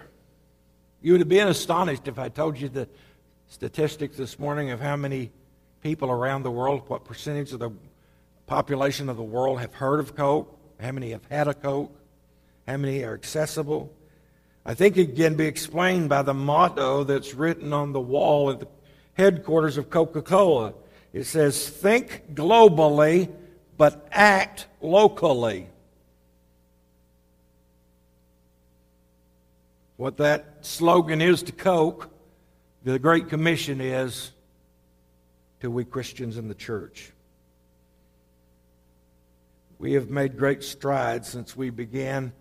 You 1.03 1.11
would 1.11 1.21
have 1.21 1.29
been 1.29 1.49
astonished 1.49 2.07
if 2.07 2.21
I 2.21 2.29
told 2.29 2.57
you 2.57 2.69
the 2.69 2.89
statistics 3.49 4.17
this 4.17 4.39
morning 4.39 4.71
of 4.71 4.81
how 4.81 4.95
many 4.95 5.33
people 5.83 6.09
around 6.09 6.45
the 6.45 6.53
world, 6.53 6.83
what 6.87 7.05
percentage 7.05 7.53
of 7.53 7.59
the 7.59 7.73
population 8.47 9.09
of 9.09 9.17
the 9.17 9.25
world 9.25 9.59
have 9.59 9.75
heard 9.75 9.99
of 9.99 10.15
Coke, 10.15 10.57
how 10.81 10.93
many 10.93 11.11
have 11.11 11.25
had 11.29 11.49
a 11.49 11.55
Coke, 11.55 11.99
how 12.69 12.77
many 12.77 13.03
are 13.03 13.15
accessible. 13.15 13.93
I 14.65 14.75
think 14.75 14.97
it 14.97 15.17
can 15.17 15.35
be 15.35 15.47
explained 15.47 16.09
by 16.09 16.23
the 16.23 16.35
motto 16.35 17.03
that's 17.03 17.35
written 17.35 17.73
on 17.73 17.93
the 17.93 17.99
wall 17.99 18.51
at 18.51 18.61
the 18.61 18.69
headquarters 19.15 19.79
of 19.79 19.91
Coca 19.91 20.23
Cola. 20.23 20.75
It 21.13 21.25
says, 21.25 21.69
Think 21.69 22.35
globally, 22.35 23.33
but 23.77 24.07
act 24.13 24.69
locally. 24.81 25.71
What 29.97 30.19
that 30.19 30.59
slogan 30.61 31.23
is 31.23 31.43
to 31.45 31.53
Coke, 31.53 32.11
the 32.85 32.99
Great 32.99 33.29
Commission 33.29 33.81
is 33.81 34.31
to 35.61 35.71
we 35.71 35.85
Christians 35.85 36.37
in 36.37 36.49
the 36.49 36.55
church. 36.55 37.13
We 39.79 39.95
have 39.95 40.11
made 40.11 40.37
great 40.37 40.63
strides 40.63 41.29
since 41.29 41.57
we 41.57 41.71
began 41.71 42.33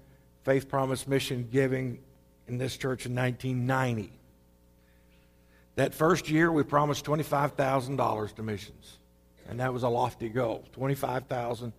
Faith 0.43 0.67
Promise 0.67 1.07
Mission 1.07 1.47
giving 1.51 1.99
in 2.47 2.57
this 2.57 2.75
church 2.77 3.05
in 3.05 3.15
1990. 3.15 4.11
That 5.75 5.93
first 5.93 6.29
year, 6.29 6.51
we 6.51 6.63
promised 6.63 7.05
$25,000 7.05 8.35
to 8.35 8.43
missions, 8.43 8.99
and 9.49 9.59
that 9.59 9.73
was 9.73 9.83
a 9.83 9.89
lofty 9.89 10.29
goal 10.29 10.65
$25,000 10.77 11.61
in 11.61 11.73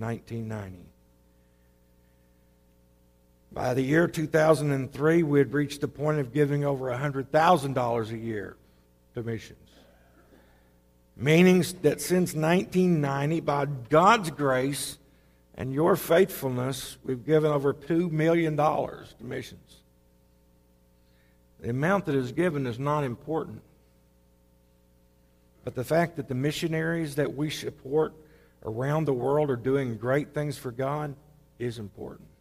1990. 0.00 0.91
By 3.54 3.74
the 3.74 3.82
year 3.82 4.08
2003, 4.08 5.22
we 5.22 5.38
had 5.38 5.52
reached 5.52 5.82
the 5.82 5.88
point 5.88 6.18
of 6.18 6.32
giving 6.32 6.64
over 6.64 6.86
$100,000 6.86 8.10
a 8.10 8.16
year 8.16 8.56
to 9.14 9.22
missions. 9.22 9.58
Meaning 11.16 11.58
that 11.82 12.00
since 12.00 12.34
1990, 12.34 13.40
by 13.40 13.66
God's 13.90 14.30
grace 14.30 14.96
and 15.54 15.74
your 15.74 15.96
faithfulness, 15.96 16.96
we've 17.04 17.26
given 17.26 17.52
over 17.52 17.74
$2 17.74 18.10
million 18.10 18.56
to 18.56 19.04
missions. 19.20 19.76
The 21.60 21.68
amount 21.68 22.06
that 22.06 22.14
is 22.14 22.32
given 22.32 22.66
is 22.66 22.78
not 22.78 23.04
important. 23.04 23.60
But 25.62 25.74
the 25.74 25.84
fact 25.84 26.16
that 26.16 26.28
the 26.28 26.34
missionaries 26.34 27.16
that 27.16 27.36
we 27.36 27.50
support 27.50 28.14
around 28.64 29.04
the 29.04 29.12
world 29.12 29.50
are 29.50 29.56
doing 29.56 29.96
great 29.96 30.32
things 30.32 30.56
for 30.56 30.70
God 30.70 31.14
is 31.58 31.78
important 31.78 32.31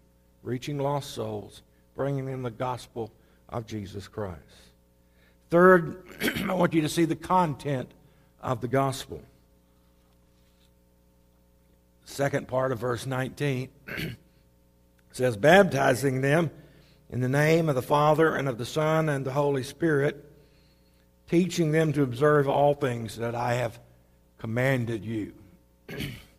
reaching 0.44 0.80
lost 0.80 1.12
souls, 1.12 1.62
bringing 1.96 2.26
them 2.26 2.44
the 2.44 2.52
gospel 2.52 3.12
of 3.50 3.66
Jesus 3.66 4.08
Christ. 4.08 4.40
Third, 5.50 6.04
I 6.48 6.54
want 6.54 6.74
you 6.74 6.82
to 6.82 6.90
see 6.90 7.06
the 7.06 7.16
content 7.16 7.92
of 8.42 8.62
the 8.62 8.68
gospel. 8.68 9.22
Second 12.06 12.48
part 12.48 12.72
of 12.72 12.80
verse 12.80 13.06
19 13.06 13.70
says, 15.12 15.38
baptizing 15.38 16.22
them 16.22 16.52
in 17.10 17.20
the 17.20 17.30
name 17.30 17.70
of 17.70 17.76
the 17.76 17.82
Father 17.82 18.36
and 18.36 18.48
of 18.48 18.58
the 18.58 18.66
Son 18.66 19.10
and 19.10 19.26
the 19.26 19.34
Holy 19.34 19.64
Spirit, 19.64 20.26
teaching 21.30 21.72
them 21.72 21.94
to 21.94 22.04
observe 22.04 22.48
all 22.48 22.74
things 22.74 23.18
that 23.18 23.36
I 23.36 23.56
have 23.56 23.80
commanded 24.40 25.06
you. 25.06 25.34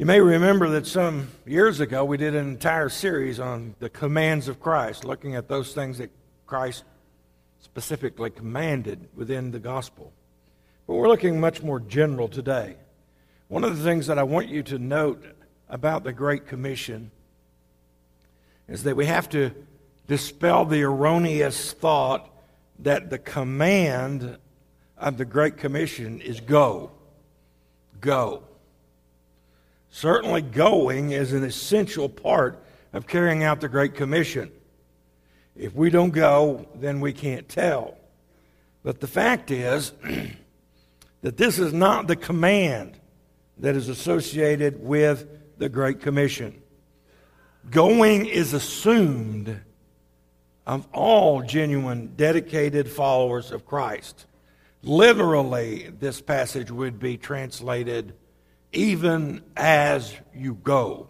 You 0.00 0.06
may 0.06 0.22
remember 0.22 0.70
that 0.70 0.86
some 0.86 1.28
years 1.44 1.78
ago 1.78 2.06
we 2.06 2.16
did 2.16 2.34
an 2.34 2.48
entire 2.48 2.88
series 2.88 3.38
on 3.38 3.74
the 3.80 3.90
commands 3.90 4.48
of 4.48 4.58
Christ, 4.58 5.04
looking 5.04 5.34
at 5.34 5.46
those 5.46 5.74
things 5.74 5.98
that 5.98 6.10
Christ 6.46 6.84
specifically 7.58 8.30
commanded 8.30 9.10
within 9.14 9.50
the 9.50 9.58
gospel. 9.58 10.10
But 10.86 10.94
we're 10.94 11.08
looking 11.08 11.38
much 11.38 11.62
more 11.62 11.80
general 11.80 12.28
today. 12.28 12.76
One 13.48 13.62
of 13.62 13.76
the 13.76 13.84
things 13.84 14.06
that 14.06 14.18
I 14.18 14.22
want 14.22 14.48
you 14.48 14.62
to 14.62 14.78
note 14.78 15.22
about 15.68 16.02
the 16.02 16.14
Great 16.14 16.46
Commission 16.46 17.10
is 18.68 18.84
that 18.84 18.96
we 18.96 19.04
have 19.04 19.28
to 19.28 19.50
dispel 20.06 20.64
the 20.64 20.82
erroneous 20.82 21.74
thought 21.74 22.26
that 22.78 23.10
the 23.10 23.18
command 23.18 24.38
of 24.96 25.18
the 25.18 25.26
Great 25.26 25.58
Commission 25.58 26.22
is 26.22 26.40
go. 26.40 26.90
Go. 28.00 28.44
Certainly, 29.90 30.42
going 30.42 31.10
is 31.10 31.32
an 31.32 31.42
essential 31.42 32.08
part 32.08 32.62
of 32.92 33.06
carrying 33.06 33.42
out 33.42 33.60
the 33.60 33.68
Great 33.68 33.94
Commission. 33.94 34.50
If 35.56 35.74
we 35.74 35.90
don't 35.90 36.10
go, 36.10 36.68
then 36.76 37.00
we 37.00 37.12
can't 37.12 37.48
tell. 37.48 37.98
But 38.82 39.00
the 39.00 39.06
fact 39.06 39.50
is 39.50 39.92
that 41.22 41.36
this 41.36 41.58
is 41.58 41.72
not 41.72 42.06
the 42.06 42.16
command 42.16 42.98
that 43.58 43.76
is 43.76 43.88
associated 43.88 44.82
with 44.82 45.26
the 45.58 45.68
Great 45.68 46.00
Commission. 46.00 46.62
Going 47.68 48.26
is 48.26 48.54
assumed 48.54 49.60
of 50.66 50.86
all 50.92 51.42
genuine, 51.42 52.14
dedicated 52.16 52.88
followers 52.88 53.50
of 53.50 53.66
Christ. 53.66 54.26
Literally, 54.82 55.90
this 55.98 56.20
passage 56.20 56.70
would 56.70 56.98
be 56.98 57.16
translated 57.16 58.14
even 58.72 59.42
as 59.56 60.14
you 60.34 60.54
go. 60.54 61.08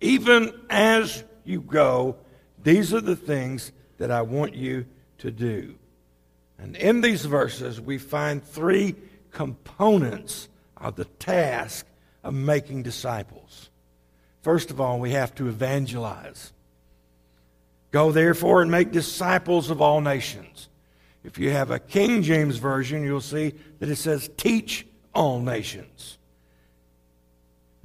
Even 0.00 0.52
as 0.70 1.24
you 1.44 1.60
go, 1.60 2.16
these 2.62 2.94
are 2.94 3.00
the 3.00 3.16
things 3.16 3.72
that 3.98 4.10
I 4.10 4.22
want 4.22 4.54
you 4.54 4.86
to 5.18 5.30
do. 5.30 5.74
And 6.58 6.76
in 6.76 7.00
these 7.00 7.24
verses, 7.24 7.80
we 7.80 7.98
find 7.98 8.44
three 8.44 8.94
components 9.30 10.48
of 10.76 10.96
the 10.96 11.04
task 11.04 11.86
of 12.22 12.34
making 12.34 12.82
disciples. 12.82 13.70
First 14.42 14.70
of 14.70 14.80
all, 14.80 14.98
we 14.98 15.10
have 15.12 15.34
to 15.36 15.48
evangelize. 15.48 16.52
Go 17.90 18.12
therefore 18.12 18.62
and 18.62 18.70
make 18.70 18.92
disciples 18.92 19.70
of 19.70 19.82
all 19.82 20.00
nations. 20.00 20.68
If 21.24 21.38
you 21.38 21.50
have 21.50 21.70
a 21.70 21.78
King 21.78 22.22
James 22.22 22.56
Version, 22.56 23.04
you'll 23.04 23.20
see 23.20 23.54
that 23.78 23.88
it 23.88 23.96
says, 23.96 24.30
teach 24.36 24.86
all 25.14 25.40
nations. 25.40 26.18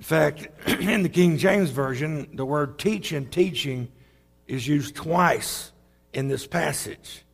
In 0.06 0.10
fact, 0.10 0.48
in 0.68 1.02
the 1.02 1.10
King 1.10 1.40
James 1.40 1.72
Version, 1.72 2.30
the 2.36 2.46
word 2.46 2.78
teach 2.78 3.12
and 3.12 3.32
teaching 3.32 3.88
is 4.46 4.68
used 4.68 4.94
twice 4.94 5.72
in 6.14 6.28
this 6.28 6.46
passage. 6.46 7.26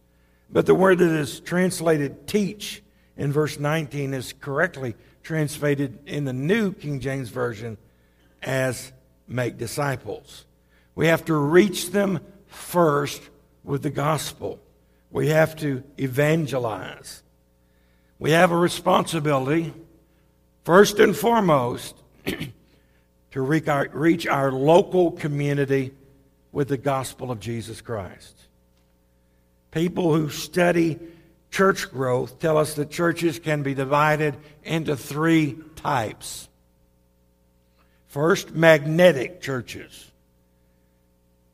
But 0.49 0.67
the 0.67 0.73
word 0.73 0.99
that 0.99 1.11
is 1.11 1.41
translated 1.41 2.29
teach 2.29 2.81
in 3.17 3.33
verse 3.33 3.59
19 3.59 4.13
is 4.13 4.33
correctly 4.39 4.95
translated 5.21 5.99
in 6.05 6.23
the 6.23 6.31
New 6.31 6.71
King 6.71 7.01
James 7.01 7.27
Version 7.27 7.77
as 8.41 8.93
make 9.27 9.57
disciples. 9.57 10.45
We 10.95 11.07
have 11.07 11.25
to 11.25 11.35
reach 11.35 11.91
them 11.91 12.21
first 12.47 13.21
with 13.65 13.83
the 13.83 13.89
gospel. 13.89 14.61
We 15.09 15.27
have 15.27 15.57
to 15.57 15.83
evangelize. 15.97 17.21
We 18.17 18.31
have 18.31 18.51
a 18.51 18.57
responsibility, 18.57 19.73
first 20.63 20.99
and 20.99 21.13
foremost, 21.13 21.97
to 23.31 23.41
reach 23.41 23.67
our, 23.67 23.87
reach 23.91 24.27
our 24.27 24.51
local 24.51 25.11
community 25.11 25.91
with 26.51 26.67
the 26.67 26.77
gospel 26.77 27.31
of 27.31 27.39
Jesus 27.39 27.81
Christ. 27.81 28.37
People 29.71 30.13
who 30.13 30.29
study 30.29 30.99
church 31.49 31.91
growth 31.91 32.39
tell 32.39 32.57
us 32.57 32.75
that 32.75 32.89
churches 32.89 33.39
can 33.39 33.63
be 33.63 33.73
divided 33.73 34.35
into 34.63 34.95
three 34.95 35.57
types. 35.75 36.49
First, 38.07 38.51
magnetic 38.51 39.41
churches. 39.41 40.11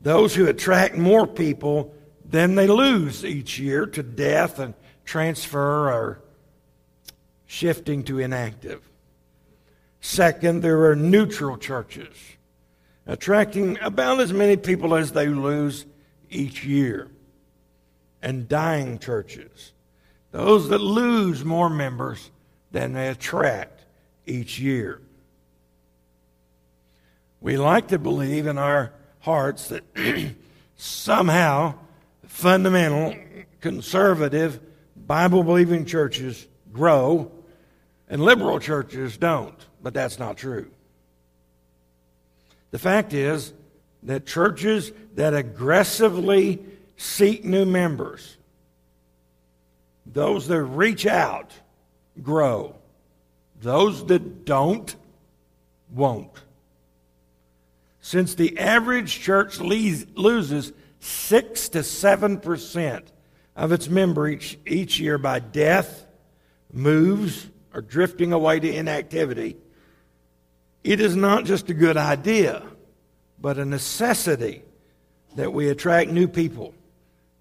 Those 0.00 0.34
who 0.34 0.46
attract 0.46 0.96
more 0.96 1.26
people 1.26 1.94
than 2.24 2.56
they 2.56 2.66
lose 2.66 3.24
each 3.24 3.58
year 3.58 3.86
to 3.86 4.02
death 4.02 4.58
and 4.58 4.74
transfer 5.04 5.90
or 5.90 6.20
shifting 7.46 8.02
to 8.04 8.18
inactive. 8.18 8.87
Second, 10.00 10.62
there 10.62 10.84
are 10.84 10.96
neutral 10.96 11.56
churches. 11.56 12.14
attracting 13.06 13.78
about 13.80 14.20
as 14.20 14.34
many 14.34 14.54
people 14.54 14.94
as 14.94 15.12
they 15.12 15.26
lose 15.28 15.86
each 16.28 16.62
year, 16.62 17.08
and 18.20 18.46
dying 18.48 18.98
churches, 18.98 19.72
those 20.30 20.68
that 20.68 20.80
lose 20.80 21.42
more 21.42 21.70
members 21.70 22.30
than 22.70 22.92
they 22.92 23.08
attract 23.08 23.86
each 24.26 24.58
year. 24.58 25.00
We 27.40 27.56
like 27.56 27.88
to 27.88 27.98
believe 27.98 28.46
in 28.46 28.58
our 28.58 28.92
hearts 29.20 29.68
that 29.68 29.84
somehow 30.76 31.74
fundamental, 32.26 33.14
conservative, 33.60 34.60
Bible 34.96 35.42
believing 35.42 35.86
churches 35.86 36.46
grow 36.72 37.32
and 38.08 38.22
liberal 38.22 38.58
churches 38.58 39.16
don't, 39.16 39.66
but 39.82 39.94
that's 39.94 40.18
not 40.18 40.36
true. 40.36 40.70
The 42.70 42.78
fact 42.78 43.12
is 43.12 43.52
that 44.02 44.26
churches 44.26 44.92
that 45.14 45.34
aggressively 45.34 46.60
seek 46.96 47.44
new 47.44 47.64
members, 47.64 48.36
those 50.04 50.48
that 50.48 50.62
reach 50.62 51.06
out, 51.06 51.52
grow. 52.22 52.74
Those 53.60 54.06
that 54.06 54.44
don't, 54.44 54.94
won't. 55.92 56.30
Since 58.00 58.36
the 58.36 58.58
average 58.58 59.20
church 59.20 59.60
loses 59.60 60.72
6 61.00 61.68
to 61.70 61.78
7% 61.80 63.02
of 63.56 63.72
its 63.72 63.88
members 63.88 64.32
each, 64.32 64.58
each 64.66 65.00
year 65.00 65.18
by 65.18 65.40
death, 65.40 66.06
moves, 66.72 67.48
or 67.74 67.80
drifting 67.80 68.32
away 68.32 68.60
to 68.60 68.72
inactivity, 68.72 69.56
it 70.84 71.00
is 71.00 71.16
not 71.16 71.44
just 71.44 71.68
a 71.70 71.74
good 71.74 71.96
idea, 71.96 72.62
but 73.40 73.58
a 73.58 73.64
necessity 73.64 74.62
that 75.36 75.52
we 75.52 75.68
attract 75.68 76.10
new 76.10 76.28
people. 76.28 76.74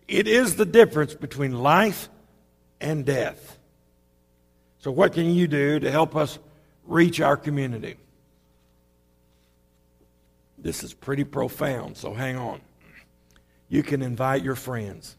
It 0.08 0.28
is 0.28 0.56
the 0.56 0.66
difference 0.66 1.14
between 1.14 1.52
life 1.52 2.10
and 2.80 3.06
death. 3.06 3.58
So, 4.80 4.92
what 4.92 5.14
can 5.14 5.26
you 5.26 5.48
do 5.48 5.80
to 5.80 5.92
help 5.92 6.16
us 6.16 6.40
reach 6.86 7.20
our 7.20 7.36
community? 7.36 7.96
This 10.58 10.84
is 10.84 10.94
pretty 10.94 11.24
profound, 11.24 11.98
so 11.98 12.14
hang 12.14 12.38
on. 12.38 12.62
You 13.70 13.84
can 13.84 14.02
invite 14.02 14.44
your 14.44 14.56
friends. 14.56 15.16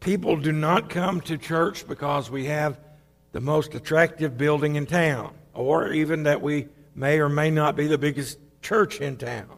People 0.00 0.36
do 0.36 0.52
not 0.52 0.90
come 0.90 1.20
to 1.22 1.38
church 1.38 1.86
because 1.86 2.30
we 2.30 2.46
have 2.46 2.78
the 3.32 3.40
most 3.40 3.74
attractive 3.74 4.36
building 4.36 4.76
in 4.76 4.86
town, 4.86 5.32
or 5.54 5.92
even 5.92 6.24
that 6.24 6.42
we 6.42 6.68
may 6.94 7.18
or 7.18 7.28
may 7.28 7.50
not 7.50 7.76
be 7.76 7.86
the 7.86 7.98
biggest 7.98 8.38
church 8.60 9.00
in 9.00 9.16
town. 9.16 9.48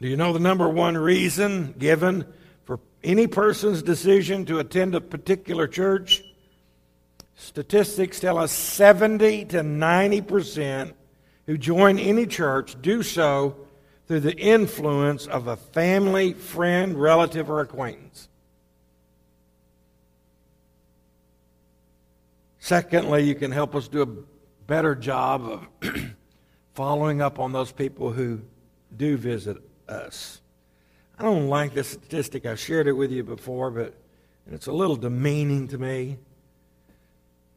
Do 0.00 0.08
you 0.08 0.16
know 0.16 0.32
the 0.32 0.40
number 0.40 0.68
one 0.68 0.96
reason 0.96 1.74
given 1.78 2.26
for 2.64 2.80
any 3.04 3.26
person's 3.26 3.82
decision 3.82 4.44
to 4.46 4.58
attend 4.58 4.94
a 4.94 5.00
particular 5.00 5.68
church? 5.68 6.24
Statistics 7.36 8.20
tell 8.20 8.38
us 8.38 8.52
70 8.52 9.46
to 9.46 9.62
90 9.62 10.20
percent 10.22 10.94
who 11.46 11.58
join 11.58 11.98
any 11.98 12.26
church 12.26 12.80
do 12.80 13.02
so 13.02 13.56
through 14.06 14.20
the 14.20 14.36
influence 14.36 15.26
of 15.26 15.46
a 15.46 15.56
family, 15.56 16.32
friend, 16.32 17.00
relative, 17.00 17.50
or 17.50 17.60
acquaintance. 17.60 18.28
Secondly, 22.58 23.22
you 23.22 23.34
can 23.34 23.50
help 23.50 23.74
us 23.74 23.88
do 23.88 24.02
a 24.02 24.06
better 24.72 24.94
job 24.94 25.68
of 25.82 25.92
following 26.72 27.20
up 27.20 27.38
on 27.38 27.52
those 27.52 27.70
people 27.70 28.10
who 28.10 28.40
do 28.96 29.18
visit 29.18 29.58
us. 29.86 30.40
I 31.18 31.24
don't 31.24 31.48
like 31.48 31.74
this 31.74 31.88
statistic. 31.88 32.46
I've 32.46 32.58
shared 32.58 32.86
it 32.86 32.92
with 32.92 33.12
you 33.12 33.22
before, 33.22 33.70
but 33.70 33.94
it's 34.50 34.68
a 34.68 34.72
little 34.72 34.96
demeaning 34.96 35.68
to 35.68 35.76
me. 35.76 36.16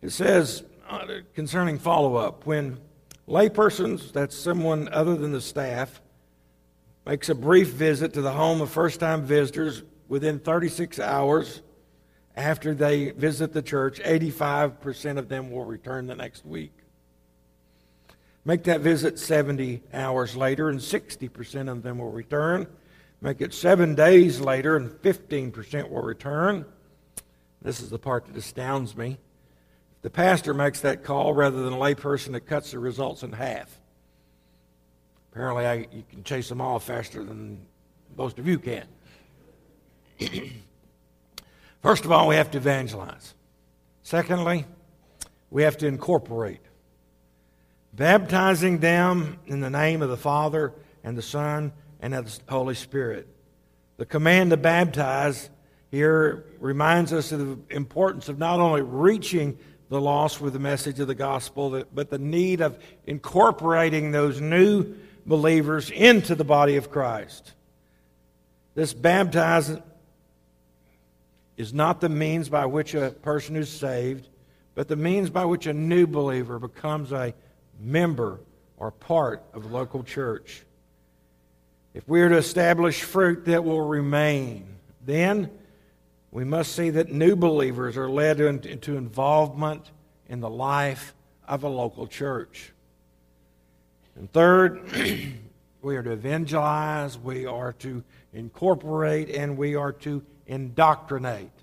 It 0.01 0.09
says 0.09 0.65
uh, 0.89 1.07
concerning 1.33 1.79
follow 1.79 2.17
up 2.17 2.45
when 2.45 2.81
laypersons, 3.29 4.11
that's 4.11 4.35
someone 4.37 4.89
other 4.89 5.15
than 5.15 5.31
the 5.31 5.39
staff, 5.39 6.01
makes 7.05 7.29
a 7.29 7.35
brief 7.35 7.69
visit 7.69 8.13
to 8.15 8.21
the 8.21 8.33
home 8.33 8.59
of 8.59 8.69
first 8.69 8.99
time 8.99 9.23
visitors 9.23 9.83
within 10.09 10.37
36 10.37 10.99
hours 10.99 11.61
after 12.35 12.73
they 12.73 13.11
visit 13.11 13.53
the 13.53 13.61
church, 13.61 14.01
85% 14.01 15.17
of 15.17 15.29
them 15.29 15.49
will 15.49 15.63
return 15.63 16.07
the 16.07 16.15
next 16.15 16.45
week. 16.45 16.73
Make 18.45 18.63
that 18.65 18.81
visit 18.81 19.17
70 19.17 19.81
hours 19.91 20.37
later, 20.37 20.69
and 20.69 20.79
60% 20.79 21.69
of 21.69 21.81
them 21.81 21.97
will 21.97 22.11
return. 22.11 22.67
Make 23.19 23.41
it 23.41 23.53
seven 23.55 23.95
days 23.95 24.39
later, 24.39 24.77
and 24.77 24.91
15% 24.91 25.89
will 25.89 26.03
return. 26.03 26.65
This 27.63 27.81
is 27.81 27.89
the 27.89 27.97
part 27.97 28.27
that 28.27 28.37
astounds 28.37 28.95
me. 28.95 29.17
The 30.03 30.11
pastor 30.11 30.53
makes 30.53 30.81
that 30.81 31.03
call 31.03 31.33
rather 31.33 31.63
than 31.63 31.73
a 31.73 31.77
layperson 31.77 32.33
that 32.33 32.41
cuts 32.41 32.69
the 32.69 32.77
results 32.77 33.23
in 33.23 33.31
half. 33.31 33.79
Apparently, 35.31 35.65
I, 35.65 35.73
you 35.91 36.03
can 36.07 36.23
chase 36.23 36.47
them 36.47 36.61
all 36.61 36.77
faster 36.77 37.23
than 37.23 37.65
most 38.15 38.37
of 38.37 38.47
you 38.47 38.59
can. 38.59 38.85
First 41.81 42.05
of 42.05 42.11
all, 42.11 42.27
we 42.27 42.35
have 42.35 42.51
to 42.51 42.59
evangelize. 42.59 43.33
Secondly, 44.03 44.65
we 45.49 45.63
have 45.63 45.77
to 45.77 45.87
incorporate. 45.87 46.61
Baptizing 47.95 48.79
them 48.79 49.39
in 49.45 49.61
the 49.61 49.69
name 49.69 50.01
of 50.01 50.09
the 50.09 50.17
Father 50.17 50.73
and 51.03 51.17
the 51.17 51.21
Son 51.21 51.71
and 52.01 52.13
of 52.13 52.25
the 52.25 52.51
Holy 52.51 52.75
Spirit. 52.75 53.25
The 53.95 54.05
command 54.05 54.49
to 54.49 54.57
baptize 54.57 55.49
here 55.91 56.43
reminds 56.59 57.13
us 57.13 57.31
of 57.31 57.39
the 57.39 57.57
importance 57.73 58.27
of 58.27 58.37
not 58.37 58.59
only 58.59 58.81
reaching 58.81 59.57
the 59.87 60.01
lost 60.01 60.41
with 60.41 60.51
the 60.51 60.59
message 60.59 60.99
of 60.99 61.07
the 61.07 61.15
gospel, 61.15 61.85
but 61.93 62.09
the 62.09 62.17
need 62.17 62.59
of 62.59 62.77
incorporating 63.05 64.11
those 64.11 64.41
new 64.41 64.93
believers 65.25 65.89
into 65.89 66.35
the 66.35 66.43
body 66.43 66.75
of 66.75 66.91
Christ. 66.91 67.53
This 68.73 68.93
baptizing 68.93 69.81
is 71.55 71.73
not 71.73 72.01
the 72.01 72.09
means 72.09 72.49
by 72.49 72.65
which 72.65 72.93
a 72.93 73.11
person 73.11 73.55
is 73.55 73.69
saved, 73.69 74.27
but 74.73 74.89
the 74.89 74.97
means 74.97 75.29
by 75.29 75.45
which 75.45 75.65
a 75.65 75.73
new 75.73 76.05
believer 76.05 76.59
becomes 76.59 77.13
a 77.13 77.33
member 77.79 78.39
or 78.77 78.91
part 78.91 79.43
of 79.53 79.65
a 79.65 79.67
local 79.67 80.03
church. 80.03 80.63
If 81.93 82.07
we 82.07 82.21
are 82.21 82.29
to 82.29 82.37
establish 82.37 83.03
fruit 83.03 83.45
that 83.45 83.63
will 83.63 83.81
remain, 83.81 84.67
then 85.05 85.49
we 86.31 86.43
must 86.43 86.73
see 86.73 86.89
that 86.89 87.11
new 87.11 87.35
believers 87.35 87.95
are 87.95 88.09
led 88.09 88.41
into 88.41 88.97
involvement 88.97 89.91
in 90.27 90.41
the 90.41 90.49
life 90.49 91.13
of 91.47 91.63
a 91.63 91.69
local 91.69 92.07
church. 92.07 92.73
And 94.15 94.31
third, 94.31 94.81
we 95.81 95.95
are 95.95 96.03
to 96.03 96.11
evangelize, 96.11 97.17
we 97.17 97.45
are 97.45 97.73
to 97.73 98.03
incorporate, 98.33 99.29
and 99.29 99.57
we 99.57 99.75
are 99.75 99.93
to 99.93 100.21
indoctrinate. 100.47 101.54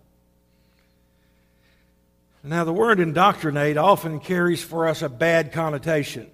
Now, 2.44 2.64
the 2.64 2.72
word 2.72 2.98
indoctrinate 2.98 3.76
often 3.76 4.18
carries 4.18 4.62
for 4.62 4.88
us 4.88 5.02
a 5.02 5.08
bad 5.08 5.52
connotation. 5.52 6.28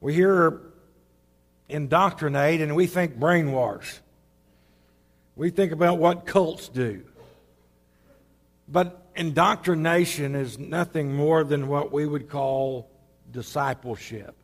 We 0.00 0.12
hear 0.12 0.60
indoctrinate 1.68 2.60
and 2.60 2.76
we 2.76 2.86
think 2.86 3.18
brainwash. 3.18 4.00
We 5.34 5.50
think 5.50 5.72
about 5.72 5.98
what 5.98 6.26
cults 6.26 6.68
do. 6.68 7.04
But 8.68 9.06
indoctrination 9.16 10.34
is 10.34 10.58
nothing 10.58 11.14
more 11.14 11.42
than 11.42 11.68
what 11.68 11.90
we 11.90 12.06
would 12.06 12.28
call 12.28 12.90
discipleship. 13.30 14.34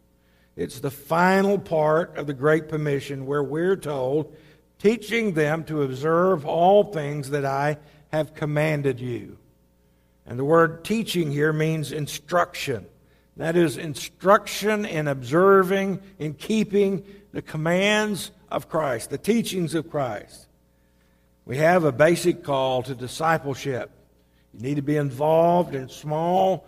It's 0.57 0.81
the 0.81 0.91
final 0.91 1.59
part 1.59 2.17
of 2.17 2.27
the 2.27 2.33
Great 2.33 2.69
Commission 2.69 3.27
where 3.27 3.43
we're 3.43 3.77
told 3.77 4.35
teaching 4.79 5.35
them 5.35 5.65
to 5.65 5.83
observe 5.83 6.47
all 6.47 6.85
things 6.85 7.31
that 7.31 7.45
I 7.45 7.79
have 8.13 8.35
commanded 8.35 9.01
you. 9.01 9.39
And 10.27 10.39
the 10.39 10.45
word 10.45 10.85
teaching 10.85 11.31
here 11.31 11.53
means 11.53 11.93
instruction. 11.93 12.87
That 13.37 13.57
is, 13.57 13.77
instruction 13.77 14.85
in 14.85 15.09
observing, 15.09 16.01
in 16.19 16.35
keeping 16.35 17.05
the 17.33 17.43
commands 17.43 18.31
of 18.51 18.69
Christ, 18.69 19.11
the 19.11 19.19
teachings 19.19 19.75
of 19.75 19.91
Christ. 19.91 20.47
We 21.45 21.59
have 21.59 21.85
a 21.85 21.93
basic 21.93 22.43
call 22.43 22.83
to 22.85 22.95
discipleship. 22.95 23.91
You 24.55 24.61
need 24.61 24.77
to 24.77 24.83
be 24.83 24.97
involved 24.97 25.75
in 25.75 25.89
small 25.89 26.67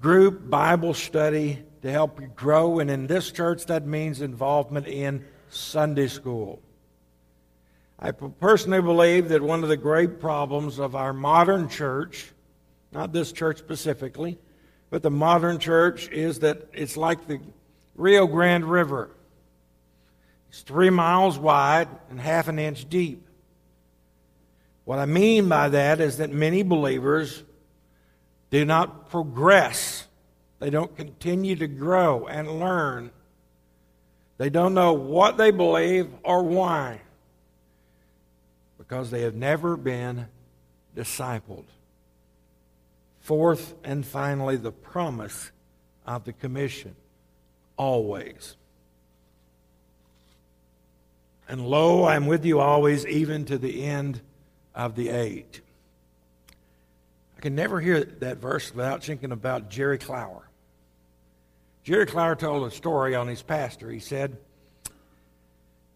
group 0.00 0.50
Bible 0.50 0.92
study 0.92 1.62
to 1.82 1.90
help 1.90 2.20
you 2.20 2.26
grow. 2.26 2.80
And 2.80 2.90
in 2.90 3.06
this 3.06 3.30
church, 3.30 3.66
that 3.66 3.86
means 3.86 4.20
involvement 4.20 4.86
in 4.86 5.24
Sunday 5.50 6.08
school. 6.08 6.60
I 7.98 8.10
personally 8.10 8.82
believe 8.82 9.30
that 9.30 9.40
one 9.40 9.62
of 9.62 9.70
the 9.70 9.76
great 9.76 10.20
problems 10.20 10.78
of 10.78 10.94
our 10.94 11.14
modern 11.14 11.68
church, 11.68 12.32
not 12.96 13.12
this 13.12 13.30
church 13.30 13.58
specifically, 13.58 14.38
But 14.88 15.02
the 15.02 15.10
modern 15.10 15.58
church 15.58 16.08
is 16.10 16.38
that 16.40 16.68
it's 16.72 16.96
like 16.96 17.26
the 17.26 17.40
Rio 17.96 18.26
Grande 18.26 18.64
River. 18.64 19.10
It's 20.48 20.62
three 20.62 20.90
miles 20.90 21.38
wide 21.38 21.88
and 22.08 22.20
half 22.20 22.48
an 22.48 22.58
inch 22.58 22.88
deep. 22.88 23.26
What 24.84 25.00
I 25.00 25.06
mean 25.06 25.48
by 25.48 25.70
that 25.70 26.00
is 26.00 26.18
that 26.18 26.30
many 26.30 26.62
believers 26.62 27.42
do 28.50 28.64
not 28.64 29.10
progress, 29.10 30.06
they 30.60 30.70
don't 30.70 30.96
continue 30.96 31.56
to 31.56 31.66
grow 31.66 32.26
and 32.26 32.60
learn. 32.60 33.10
They 34.38 34.50
don't 34.50 34.72
know 34.72 34.92
what 34.92 35.36
they 35.36 35.50
believe 35.50 36.08
or 36.22 36.44
why 36.44 37.00
because 38.78 39.10
they 39.10 39.22
have 39.22 39.34
never 39.34 39.76
been 39.76 40.28
discipled. 40.94 41.64
Fourth 43.26 43.74
and 43.82 44.06
finally, 44.06 44.54
the 44.54 44.70
promise 44.70 45.50
of 46.06 46.22
the 46.22 46.32
commission 46.32 46.94
always. 47.76 48.54
And 51.48 51.66
lo, 51.66 52.04
I 52.04 52.14
am 52.14 52.28
with 52.28 52.44
you 52.44 52.60
always, 52.60 53.04
even 53.04 53.44
to 53.46 53.58
the 53.58 53.82
end 53.82 54.20
of 54.76 54.94
the 54.94 55.08
age. 55.08 55.60
I 57.36 57.40
can 57.40 57.56
never 57.56 57.80
hear 57.80 58.04
that 58.04 58.36
verse 58.36 58.72
without 58.72 59.02
thinking 59.02 59.32
about 59.32 59.70
Jerry 59.70 59.98
Clower. 59.98 60.48
Jerry 61.82 62.06
Clower 62.06 62.36
told 62.36 62.64
a 62.64 62.70
story 62.70 63.16
on 63.16 63.26
his 63.26 63.42
pastor. 63.42 63.90
He 63.90 63.98
said 63.98 64.36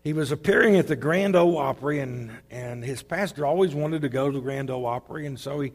he 0.03 0.15
was 0.15 0.33
appearing 0.33 0.75
at 0.79 0.89
the 0.89 0.97
Grand 0.97 1.37
Ole 1.37 1.59
Opry, 1.59 2.01
and, 2.01 2.33
and 2.51 2.83
his 2.83 3.05
pastor 3.05 3.47
always 3.47 3.73
wanted 3.73 4.03
to 4.03 4.09
go 4.09 4.33
to 4.33 4.37
the 4.37 4.43
Grand 4.43 4.69
Ole 4.69 4.85
Opry, 4.85 5.27
and 5.27 5.39
so 5.39 5.61
he 5.61 5.73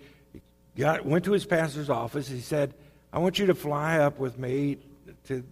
got, 0.77 1.05
went 1.05 1.25
to 1.25 1.31
his 1.31 1.45
pastor's 1.45 1.89
office. 1.89 2.27
He 2.27 2.41
said, 2.41 2.73
I 3.13 3.19
want 3.19 3.39
you 3.39 3.45
to 3.47 3.55
fly 3.55 3.99
up 3.99 4.19
with 4.19 4.37
me 4.37 4.77
to 5.27 5.43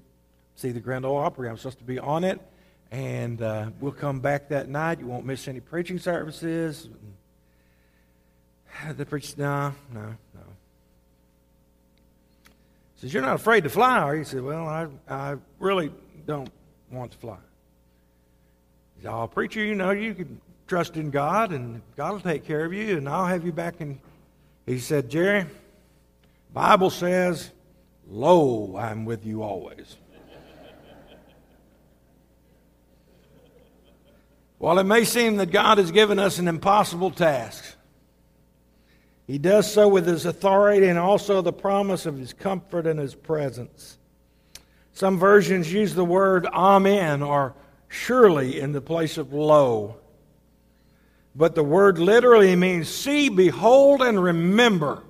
see 0.55 0.71
the 0.71 0.79
Grand 0.79 1.05
Ole 1.05 1.17
Opry. 1.17 1.49
I'm 1.49 1.57
supposed 1.57 1.79
to 1.79 1.83
be 1.83 1.99
on 1.99 2.23
it, 2.23 2.41
and 2.91 3.41
uh, 3.41 3.69
we'll 3.79 3.91
come 3.91 4.19
back 4.19 4.49
that 4.49 4.69
night. 4.69 4.99
You 4.99 5.07
won't 5.07 5.25
miss 5.25 5.47
any 5.47 5.59
preaching 5.59 5.99
services. 5.99 6.89
The 8.97 9.05
preacher, 9.05 9.35
no, 9.37 9.73
no, 9.93 10.01
no. 10.01 10.41
He 12.95 13.01
says, 13.01 13.13
You're 13.13 13.21
not 13.21 13.35
afraid 13.35 13.63
to 13.65 13.69
fly, 13.69 13.99
are 13.99 14.15
you? 14.15 14.21
He 14.21 14.25
said, 14.25 14.41
Well, 14.41 14.67
I, 14.67 14.87
I 15.07 15.35
really 15.59 15.91
don't 16.25 16.49
want 16.91 17.11
to 17.11 17.17
fly. 17.19 17.37
He 18.95 19.03
said, 19.03 19.11
Oh, 19.13 19.27
preacher, 19.27 19.63
you 19.63 19.75
know, 19.75 19.91
you 19.91 20.15
can 20.15 20.41
trust 20.67 20.97
in 20.97 21.11
God, 21.11 21.51
and 21.51 21.81
God 21.95 22.13
will 22.13 22.19
take 22.19 22.45
care 22.45 22.65
of 22.65 22.73
you, 22.73 22.97
and 22.97 23.07
I'll 23.07 23.27
have 23.27 23.45
you 23.45 23.51
back 23.51 23.75
in. 23.79 23.99
He 24.65 24.79
said, 24.79 25.09
Jerry, 25.09 25.45
Bible 26.53 26.89
says, 26.89 27.51
Lo, 28.07 28.75
I'm 28.77 29.05
with 29.05 29.25
you 29.25 29.43
always. 29.43 29.97
While 34.57 34.79
it 34.79 34.85
may 34.85 35.03
seem 35.03 35.37
that 35.37 35.51
God 35.51 35.77
has 35.77 35.91
given 35.91 36.19
us 36.19 36.39
an 36.39 36.47
impossible 36.47 37.11
task, 37.11 37.75
He 39.27 39.37
does 39.37 39.69
so 39.69 39.89
with 39.89 40.07
His 40.07 40.25
authority 40.25 40.87
and 40.87 40.97
also 40.97 41.41
the 41.41 41.51
promise 41.51 42.05
of 42.05 42.17
His 42.17 42.31
comfort 42.31 42.87
and 42.87 42.97
His 42.97 43.13
presence. 43.13 43.97
Some 44.93 45.19
versions 45.19 45.73
use 45.73 45.95
the 45.95 46.05
word 46.05 46.45
amen 46.45 47.21
or 47.23 47.55
surely 47.89 48.59
in 48.59 48.71
the 48.71 48.81
place 48.81 49.17
of 49.17 49.33
lo. 49.33 49.97
But 51.35 51.55
the 51.55 51.63
word 51.63 51.97
literally 51.97 52.55
means 52.55 52.89
see, 52.89 53.29
behold, 53.29 54.01
and 54.01 54.21
remember. 54.21 55.03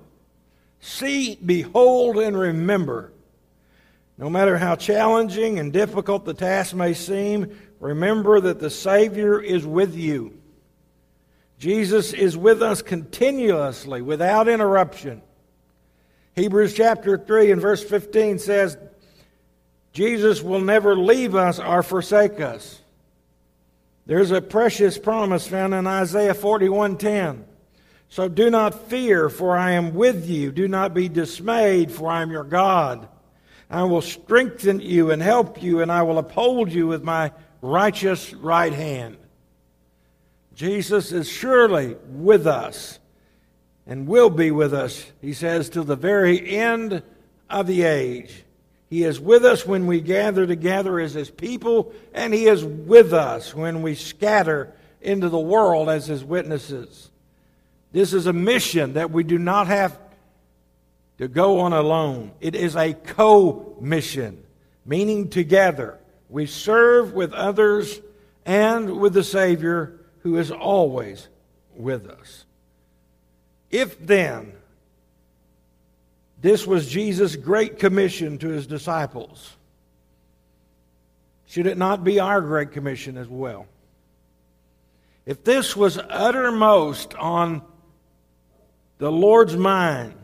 See, 0.80 1.36
behold, 1.36 2.18
and 2.18 2.38
remember. 2.38 3.12
No 4.16 4.30
matter 4.30 4.56
how 4.56 4.76
challenging 4.76 5.58
and 5.58 5.72
difficult 5.72 6.24
the 6.24 6.34
task 6.34 6.74
may 6.74 6.94
seem, 6.94 7.58
remember 7.80 8.40
that 8.40 8.60
the 8.60 8.70
Savior 8.70 9.40
is 9.40 9.66
with 9.66 9.96
you. 9.96 10.38
Jesus 11.58 12.12
is 12.12 12.36
with 12.36 12.62
us 12.62 12.82
continuously, 12.82 14.02
without 14.02 14.48
interruption. 14.48 15.22
Hebrews 16.36 16.74
chapter 16.74 17.16
3 17.16 17.52
and 17.52 17.60
verse 17.60 17.82
15 17.82 18.38
says, 18.38 18.76
Jesus 19.92 20.42
will 20.42 20.60
never 20.60 20.96
leave 20.96 21.34
us 21.34 21.58
or 21.60 21.82
forsake 21.82 22.40
us. 22.40 22.80
There's 24.06 24.30
a 24.30 24.42
precious 24.42 24.98
promise 24.98 25.46
found 25.46 25.74
in 25.74 25.86
Isaiah 25.86 26.34
41:10. 26.34 27.44
So 28.08 28.28
do 28.28 28.50
not 28.50 28.88
fear, 28.88 29.28
for 29.28 29.56
I 29.56 29.72
am 29.72 29.94
with 29.94 30.28
you. 30.28 30.52
Do 30.52 30.68
not 30.68 30.94
be 30.94 31.08
dismayed, 31.08 31.90
for 31.90 32.10
I 32.10 32.22
am 32.22 32.30
your 32.30 32.44
God. 32.44 33.08
I 33.70 33.82
will 33.84 34.02
strengthen 34.02 34.80
you 34.80 35.10
and 35.10 35.20
help 35.20 35.62
you, 35.62 35.80
and 35.80 35.90
I 35.90 36.02
will 36.02 36.18
uphold 36.18 36.70
you 36.70 36.86
with 36.86 37.02
my 37.02 37.32
righteous 37.60 38.32
right 38.34 38.72
hand. 38.72 39.16
Jesus 40.54 41.10
is 41.10 41.28
surely 41.28 41.96
with 42.08 42.46
us 42.46 43.00
and 43.86 44.06
will 44.06 44.30
be 44.30 44.50
with 44.50 44.72
us, 44.72 45.10
he 45.20 45.32
says, 45.32 45.68
till 45.68 45.84
the 45.84 45.96
very 45.96 46.56
end 46.56 47.02
of 47.50 47.66
the 47.66 47.82
age. 47.82 48.43
He 48.94 49.02
is 49.02 49.18
with 49.18 49.44
us 49.44 49.66
when 49.66 49.88
we 49.88 50.00
gather 50.00 50.46
together 50.46 51.00
as 51.00 51.14
his 51.14 51.28
people, 51.28 51.92
and 52.12 52.32
he 52.32 52.46
is 52.46 52.64
with 52.64 53.12
us 53.12 53.52
when 53.52 53.82
we 53.82 53.96
scatter 53.96 54.72
into 55.00 55.28
the 55.28 55.36
world 55.36 55.88
as 55.88 56.06
his 56.06 56.22
witnesses. 56.22 57.10
This 57.90 58.12
is 58.12 58.28
a 58.28 58.32
mission 58.32 58.92
that 58.92 59.10
we 59.10 59.24
do 59.24 59.36
not 59.36 59.66
have 59.66 59.98
to 61.18 61.26
go 61.26 61.58
on 61.58 61.72
alone. 61.72 62.30
It 62.40 62.54
is 62.54 62.76
a 62.76 62.94
co 62.94 63.76
mission, 63.80 64.44
meaning 64.86 65.28
together. 65.28 65.98
We 66.28 66.46
serve 66.46 67.14
with 67.14 67.32
others 67.32 68.00
and 68.46 69.00
with 69.00 69.12
the 69.12 69.24
Savior 69.24 69.98
who 70.20 70.36
is 70.36 70.52
always 70.52 71.26
with 71.74 72.06
us. 72.06 72.44
If 73.72 73.98
then, 73.98 74.52
this 76.40 76.66
was 76.66 76.88
Jesus' 76.88 77.36
great 77.36 77.78
commission 77.78 78.38
to 78.38 78.48
his 78.48 78.66
disciples, 78.66 79.56
should 81.46 81.66
it 81.66 81.78
not 81.78 82.02
be 82.04 82.20
our 82.20 82.40
great 82.40 82.72
commission 82.72 83.16
as 83.16 83.28
well? 83.28 83.66
If 85.26 85.44
this 85.44 85.76
was 85.76 85.98
uttermost 85.98 87.14
on 87.14 87.62
the 88.98 89.10
Lord's 89.10 89.56
mind, 89.56 90.14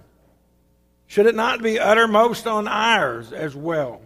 should 1.07 1.27
it 1.27 1.35
not 1.35 1.63
be 1.63 1.79
uttermost 1.79 2.47
on 2.47 2.69
ours 2.69 3.33
as 3.33 3.55
well? 3.57 4.03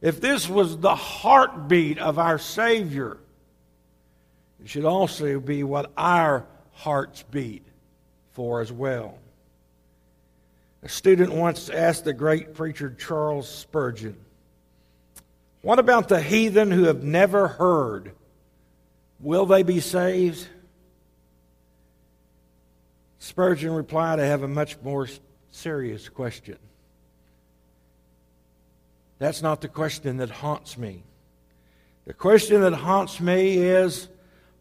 If 0.00 0.20
this 0.20 0.48
was 0.48 0.78
the 0.78 0.94
heartbeat 0.94 1.98
of 1.98 2.18
our 2.18 2.38
Savior, 2.38 3.18
it 4.62 4.68
should 4.68 4.84
also 4.84 5.40
be 5.40 5.62
what 5.62 5.90
our 5.96 6.46
hearts 6.72 7.22
beat 7.30 7.66
for 8.32 8.60
as 8.60 8.72
well. 8.72 9.18
A 10.82 10.88
student 10.88 11.32
once 11.32 11.68
asked 11.68 12.04
the 12.04 12.12
great 12.12 12.54
preacher 12.54 12.90
Charles 12.90 13.48
Spurgeon, 13.48 14.16
What 15.62 15.78
about 15.78 16.08
the 16.08 16.22
heathen 16.22 16.70
who 16.70 16.84
have 16.84 17.02
never 17.02 17.48
heard? 17.48 18.12
Will 19.20 19.44
they 19.44 19.62
be 19.62 19.80
saved? 19.80 20.48
Spurgeon 23.18 23.72
replied, 23.72 24.18
I 24.18 24.24
have 24.24 24.42
a 24.42 24.48
much 24.48 24.78
more 24.82 25.06
serious 25.50 26.08
question. 26.08 26.56
That's 29.18 29.42
not 29.42 29.60
the 29.60 29.68
question 29.68 30.16
that 30.16 30.30
haunts 30.30 30.78
me. 30.78 31.04
The 32.06 32.14
question 32.14 32.62
that 32.62 32.72
haunts 32.72 33.20
me 33.20 33.58
is 33.58 34.08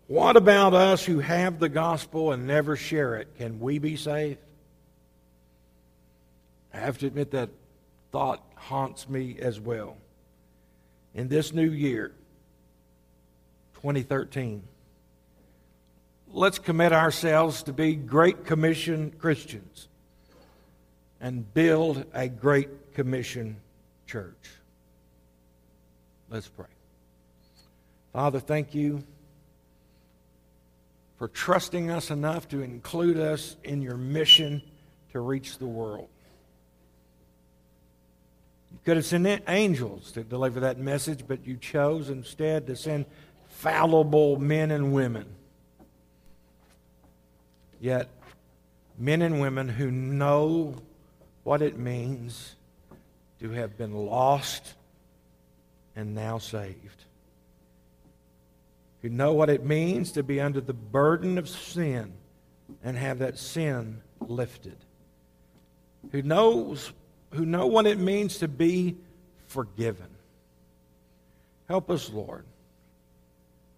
what 0.07 0.35
about 0.35 0.73
us 0.73 1.05
who 1.05 1.19
have 1.19 1.59
the 1.59 1.69
gospel 1.69 2.33
and 2.33 2.45
never 2.45 2.75
share 2.75 3.15
it? 3.15 3.37
Can 3.37 3.61
we 3.61 3.79
be 3.79 3.95
saved? 3.95 4.39
I 6.73 6.77
have 6.77 6.97
to 6.99 7.07
admit 7.07 7.31
that 7.31 7.49
thought 8.11 8.43
haunts 8.55 9.07
me 9.07 9.37
as 9.39 9.59
well. 9.59 9.97
In 11.13 11.27
this 11.27 11.53
new 11.53 11.69
year, 11.69 12.13
2013, 13.75 14.63
let's 16.31 16.59
commit 16.59 16.93
ourselves 16.93 17.63
to 17.63 17.73
be 17.73 17.95
Great 17.95 18.45
Commission 18.45 19.11
Christians 19.11 19.87
and 21.19 21.51
build 21.53 22.05
a 22.13 22.27
Great 22.27 22.93
Commission 22.93 23.57
church. 24.05 24.51
Let's 26.29 26.47
pray. 26.47 26.67
Father, 28.13 28.39
thank 28.39 28.75
you 28.75 29.03
for 31.17 31.27
trusting 31.27 31.91
us 31.91 32.11
enough 32.11 32.47
to 32.49 32.61
include 32.61 33.17
us 33.17 33.57
in 33.63 33.81
your 33.81 33.97
mission 33.97 34.61
to 35.11 35.19
reach 35.19 35.57
the 35.57 35.65
world. 35.65 36.07
Could 38.89 38.97
have 38.97 39.05
sent 39.05 39.43
angels 39.47 40.11
to 40.13 40.23
deliver 40.23 40.61
that 40.61 40.79
message, 40.79 41.23
but 41.27 41.45
you 41.45 41.57
chose 41.57 42.09
instead 42.09 42.65
to 42.65 42.75
send 42.75 43.05
fallible 43.47 44.39
men 44.39 44.71
and 44.71 44.93
women. 44.93 45.27
Yet, 47.79 48.09
men 48.97 49.21
and 49.21 49.39
women 49.39 49.69
who 49.69 49.91
know 49.91 50.73
what 51.43 51.61
it 51.61 51.77
means 51.77 52.55
to 53.39 53.51
have 53.51 53.77
been 53.77 53.93
lost 53.93 54.73
and 55.95 56.15
now 56.15 56.39
saved. 56.39 57.05
Who 59.03 59.09
know 59.09 59.33
what 59.33 59.51
it 59.51 59.63
means 59.63 60.13
to 60.13 60.23
be 60.23 60.41
under 60.41 60.61
the 60.61 60.73
burden 60.73 61.37
of 61.37 61.47
sin 61.47 62.11
and 62.83 62.97
have 62.97 63.19
that 63.19 63.37
sin 63.37 64.01
lifted. 64.19 64.77
Who 66.11 66.23
knows 66.23 66.91
who 67.31 67.45
know 67.45 67.67
what 67.67 67.85
it 67.85 67.99
means 67.99 68.39
to 68.39 68.47
be 68.47 68.97
forgiven. 69.47 70.07
Help 71.67 71.89
us, 71.89 72.09
Lord, 72.09 72.45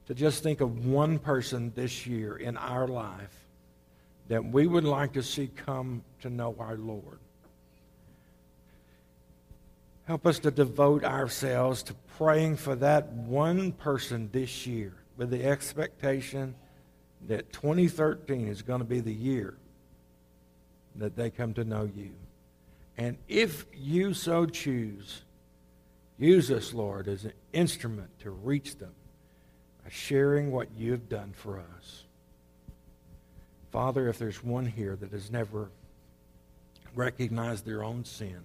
to 0.08 0.14
just 0.14 0.44
think 0.44 0.62
of 0.62 0.86
one 0.86 1.20
person 1.20 1.72
this 1.76 2.08
year 2.08 2.38
in 2.38 2.58
our 2.58 2.88
life 2.88 3.46
that 4.30 4.44
we 4.46 4.66
would 4.66 4.86
like 4.86 5.14
to 5.14 5.24
see 5.24 5.48
come 5.48 6.04
to 6.22 6.30
know 6.30 6.56
our 6.58 6.78
Lord. 6.78 7.20
Help 10.06 10.26
us 10.26 10.40
to 10.40 10.52
devote 10.52 11.04
ourselves 11.04 11.84
to 11.84 11.94
praying 12.18 12.56
for 12.56 12.76
that 12.76 13.12
one 13.12 13.72
person 13.74 14.30
this 14.32 14.66
year 14.66 14.94
with 15.18 15.30
the 15.30 15.44
expectation 15.44 16.56
that 17.28 17.52
2013 17.54 18.48
is 18.48 18.62
going 18.62 18.80
to 18.80 18.86
be 18.86 19.00
the 19.00 19.14
year 19.14 19.54
that 20.96 21.16
they 21.16 21.30
come 21.30 21.54
to 21.54 21.64
know 21.64 21.90
you. 21.96 22.12
And 23.02 23.18
if 23.28 23.66
you 23.74 24.14
so 24.14 24.46
choose, 24.46 25.24
use 26.20 26.52
us, 26.52 26.72
Lord, 26.72 27.08
as 27.08 27.26
an 27.26 27.34
instrument 27.52 28.12
to 28.20 28.30
reach 28.30 28.78
them 28.78 28.94
by 29.84 29.90
sharing 29.90 30.52
what 30.52 30.68
you've 30.78 31.10
done 31.10 31.34
for 31.36 31.58
us. 31.58 32.04
Father, 33.72 34.08
if 34.08 34.20
there's 34.20 34.44
one 34.44 34.68
here 34.68 34.96
that 34.96 35.12
has 35.14 35.32
never 35.32 35.72
recognized 36.94 37.66
their 37.66 37.84
own 37.84 38.06
sin, 38.06 38.38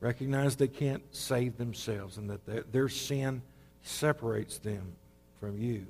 recognize 0.00 0.56
they 0.56 0.68
can't 0.68 1.04
save 1.10 1.56
themselves 1.56 2.18
and 2.18 2.28
that 2.28 2.70
their 2.70 2.90
sin 2.90 3.40
separates 3.82 4.58
them 4.58 4.92
from 5.40 5.56
you, 5.56 5.86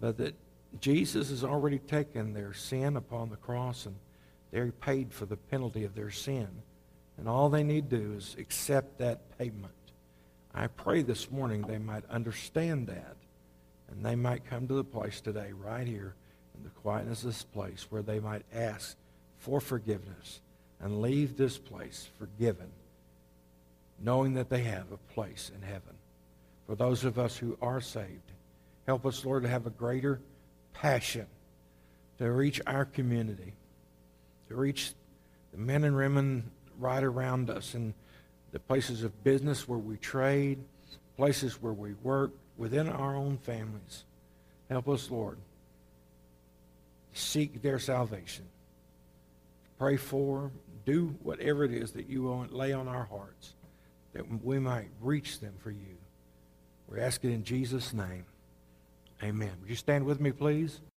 but 0.00 0.16
that 0.18 0.36
Jesus 0.80 1.30
has 1.30 1.42
already 1.42 1.80
taken 1.80 2.34
their 2.34 2.54
sin 2.54 2.96
upon 2.96 3.30
the 3.30 3.36
cross 3.36 3.86
and 3.86 3.96
they 4.54 4.60
are 4.60 4.70
paid 4.70 5.12
for 5.12 5.26
the 5.26 5.36
penalty 5.36 5.82
of 5.82 5.96
their 5.96 6.12
sin. 6.12 6.46
And 7.18 7.28
all 7.28 7.48
they 7.48 7.64
need 7.64 7.90
to 7.90 7.98
do 7.98 8.12
is 8.12 8.36
accept 8.38 8.98
that 8.98 9.36
payment. 9.36 9.74
I 10.54 10.68
pray 10.68 11.02
this 11.02 11.28
morning 11.28 11.62
they 11.62 11.78
might 11.78 12.08
understand 12.08 12.86
that. 12.86 13.16
And 13.90 14.06
they 14.06 14.14
might 14.14 14.48
come 14.48 14.68
to 14.68 14.74
the 14.74 14.84
place 14.84 15.20
today, 15.20 15.50
right 15.52 15.88
here, 15.88 16.14
in 16.56 16.62
the 16.62 16.70
quietness 16.70 17.24
of 17.24 17.30
this 17.30 17.42
place, 17.42 17.88
where 17.90 18.02
they 18.02 18.20
might 18.20 18.44
ask 18.54 18.96
for 19.38 19.60
forgiveness 19.60 20.40
and 20.80 21.02
leave 21.02 21.36
this 21.36 21.58
place 21.58 22.08
forgiven, 22.16 22.70
knowing 23.98 24.34
that 24.34 24.50
they 24.50 24.62
have 24.62 24.92
a 24.92 25.12
place 25.14 25.50
in 25.52 25.62
heaven. 25.62 25.96
For 26.68 26.76
those 26.76 27.02
of 27.02 27.18
us 27.18 27.36
who 27.36 27.58
are 27.60 27.80
saved, 27.80 28.30
help 28.86 29.04
us, 29.04 29.24
Lord, 29.24 29.42
to 29.42 29.48
have 29.48 29.66
a 29.66 29.70
greater 29.70 30.20
passion 30.72 31.26
to 32.18 32.30
reach 32.30 32.60
our 32.68 32.84
community 32.84 33.54
reach 34.54 34.92
the 35.52 35.58
men 35.58 35.84
and 35.84 35.96
women 35.96 36.50
right 36.78 37.02
around 37.02 37.50
us 37.50 37.74
in 37.74 37.94
the 38.52 38.58
places 38.58 39.02
of 39.02 39.24
business 39.24 39.68
where 39.68 39.78
we 39.78 39.96
trade, 39.96 40.58
places 41.16 41.60
where 41.60 41.72
we 41.72 41.94
work, 42.02 42.32
within 42.56 42.88
our 42.88 43.16
own 43.16 43.38
families. 43.38 44.04
Help 44.70 44.88
us, 44.88 45.10
Lord, 45.10 45.38
seek 47.12 47.62
their 47.62 47.78
salvation. 47.78 48.44
Pray 49.78 49.96
for, 49.96 50.50
do 50.84 51.14
whatever 51.22 51.64
it 51.64 51.72
is 51.72 51.92
that 51.92 52.08
you 52.08 52.46
lay 52.50 52.72
on 52.72 52.88
our 52.88 53.04
hearts 53.04 53.54
that 54.12 54.44
we 54.44 54.58
might 54.58 54.88
reach 55.00 55.40
them 55.40 55.54
for 55.58 55.70
you. 55.70 55.96
We 56.88 57.00
ask 57.00 57.24
it 57.24 57.30
in 57.30 57.44
Jesus' 57.44 57.92
name. 57.92 58.24
Amen. 59.22 59.52
Would 59.60 59.70
you 59.70 59.76
stand 59.76 60.04
with 60.04 60.20
me, 60.20 60.32
please? 60.32 60.80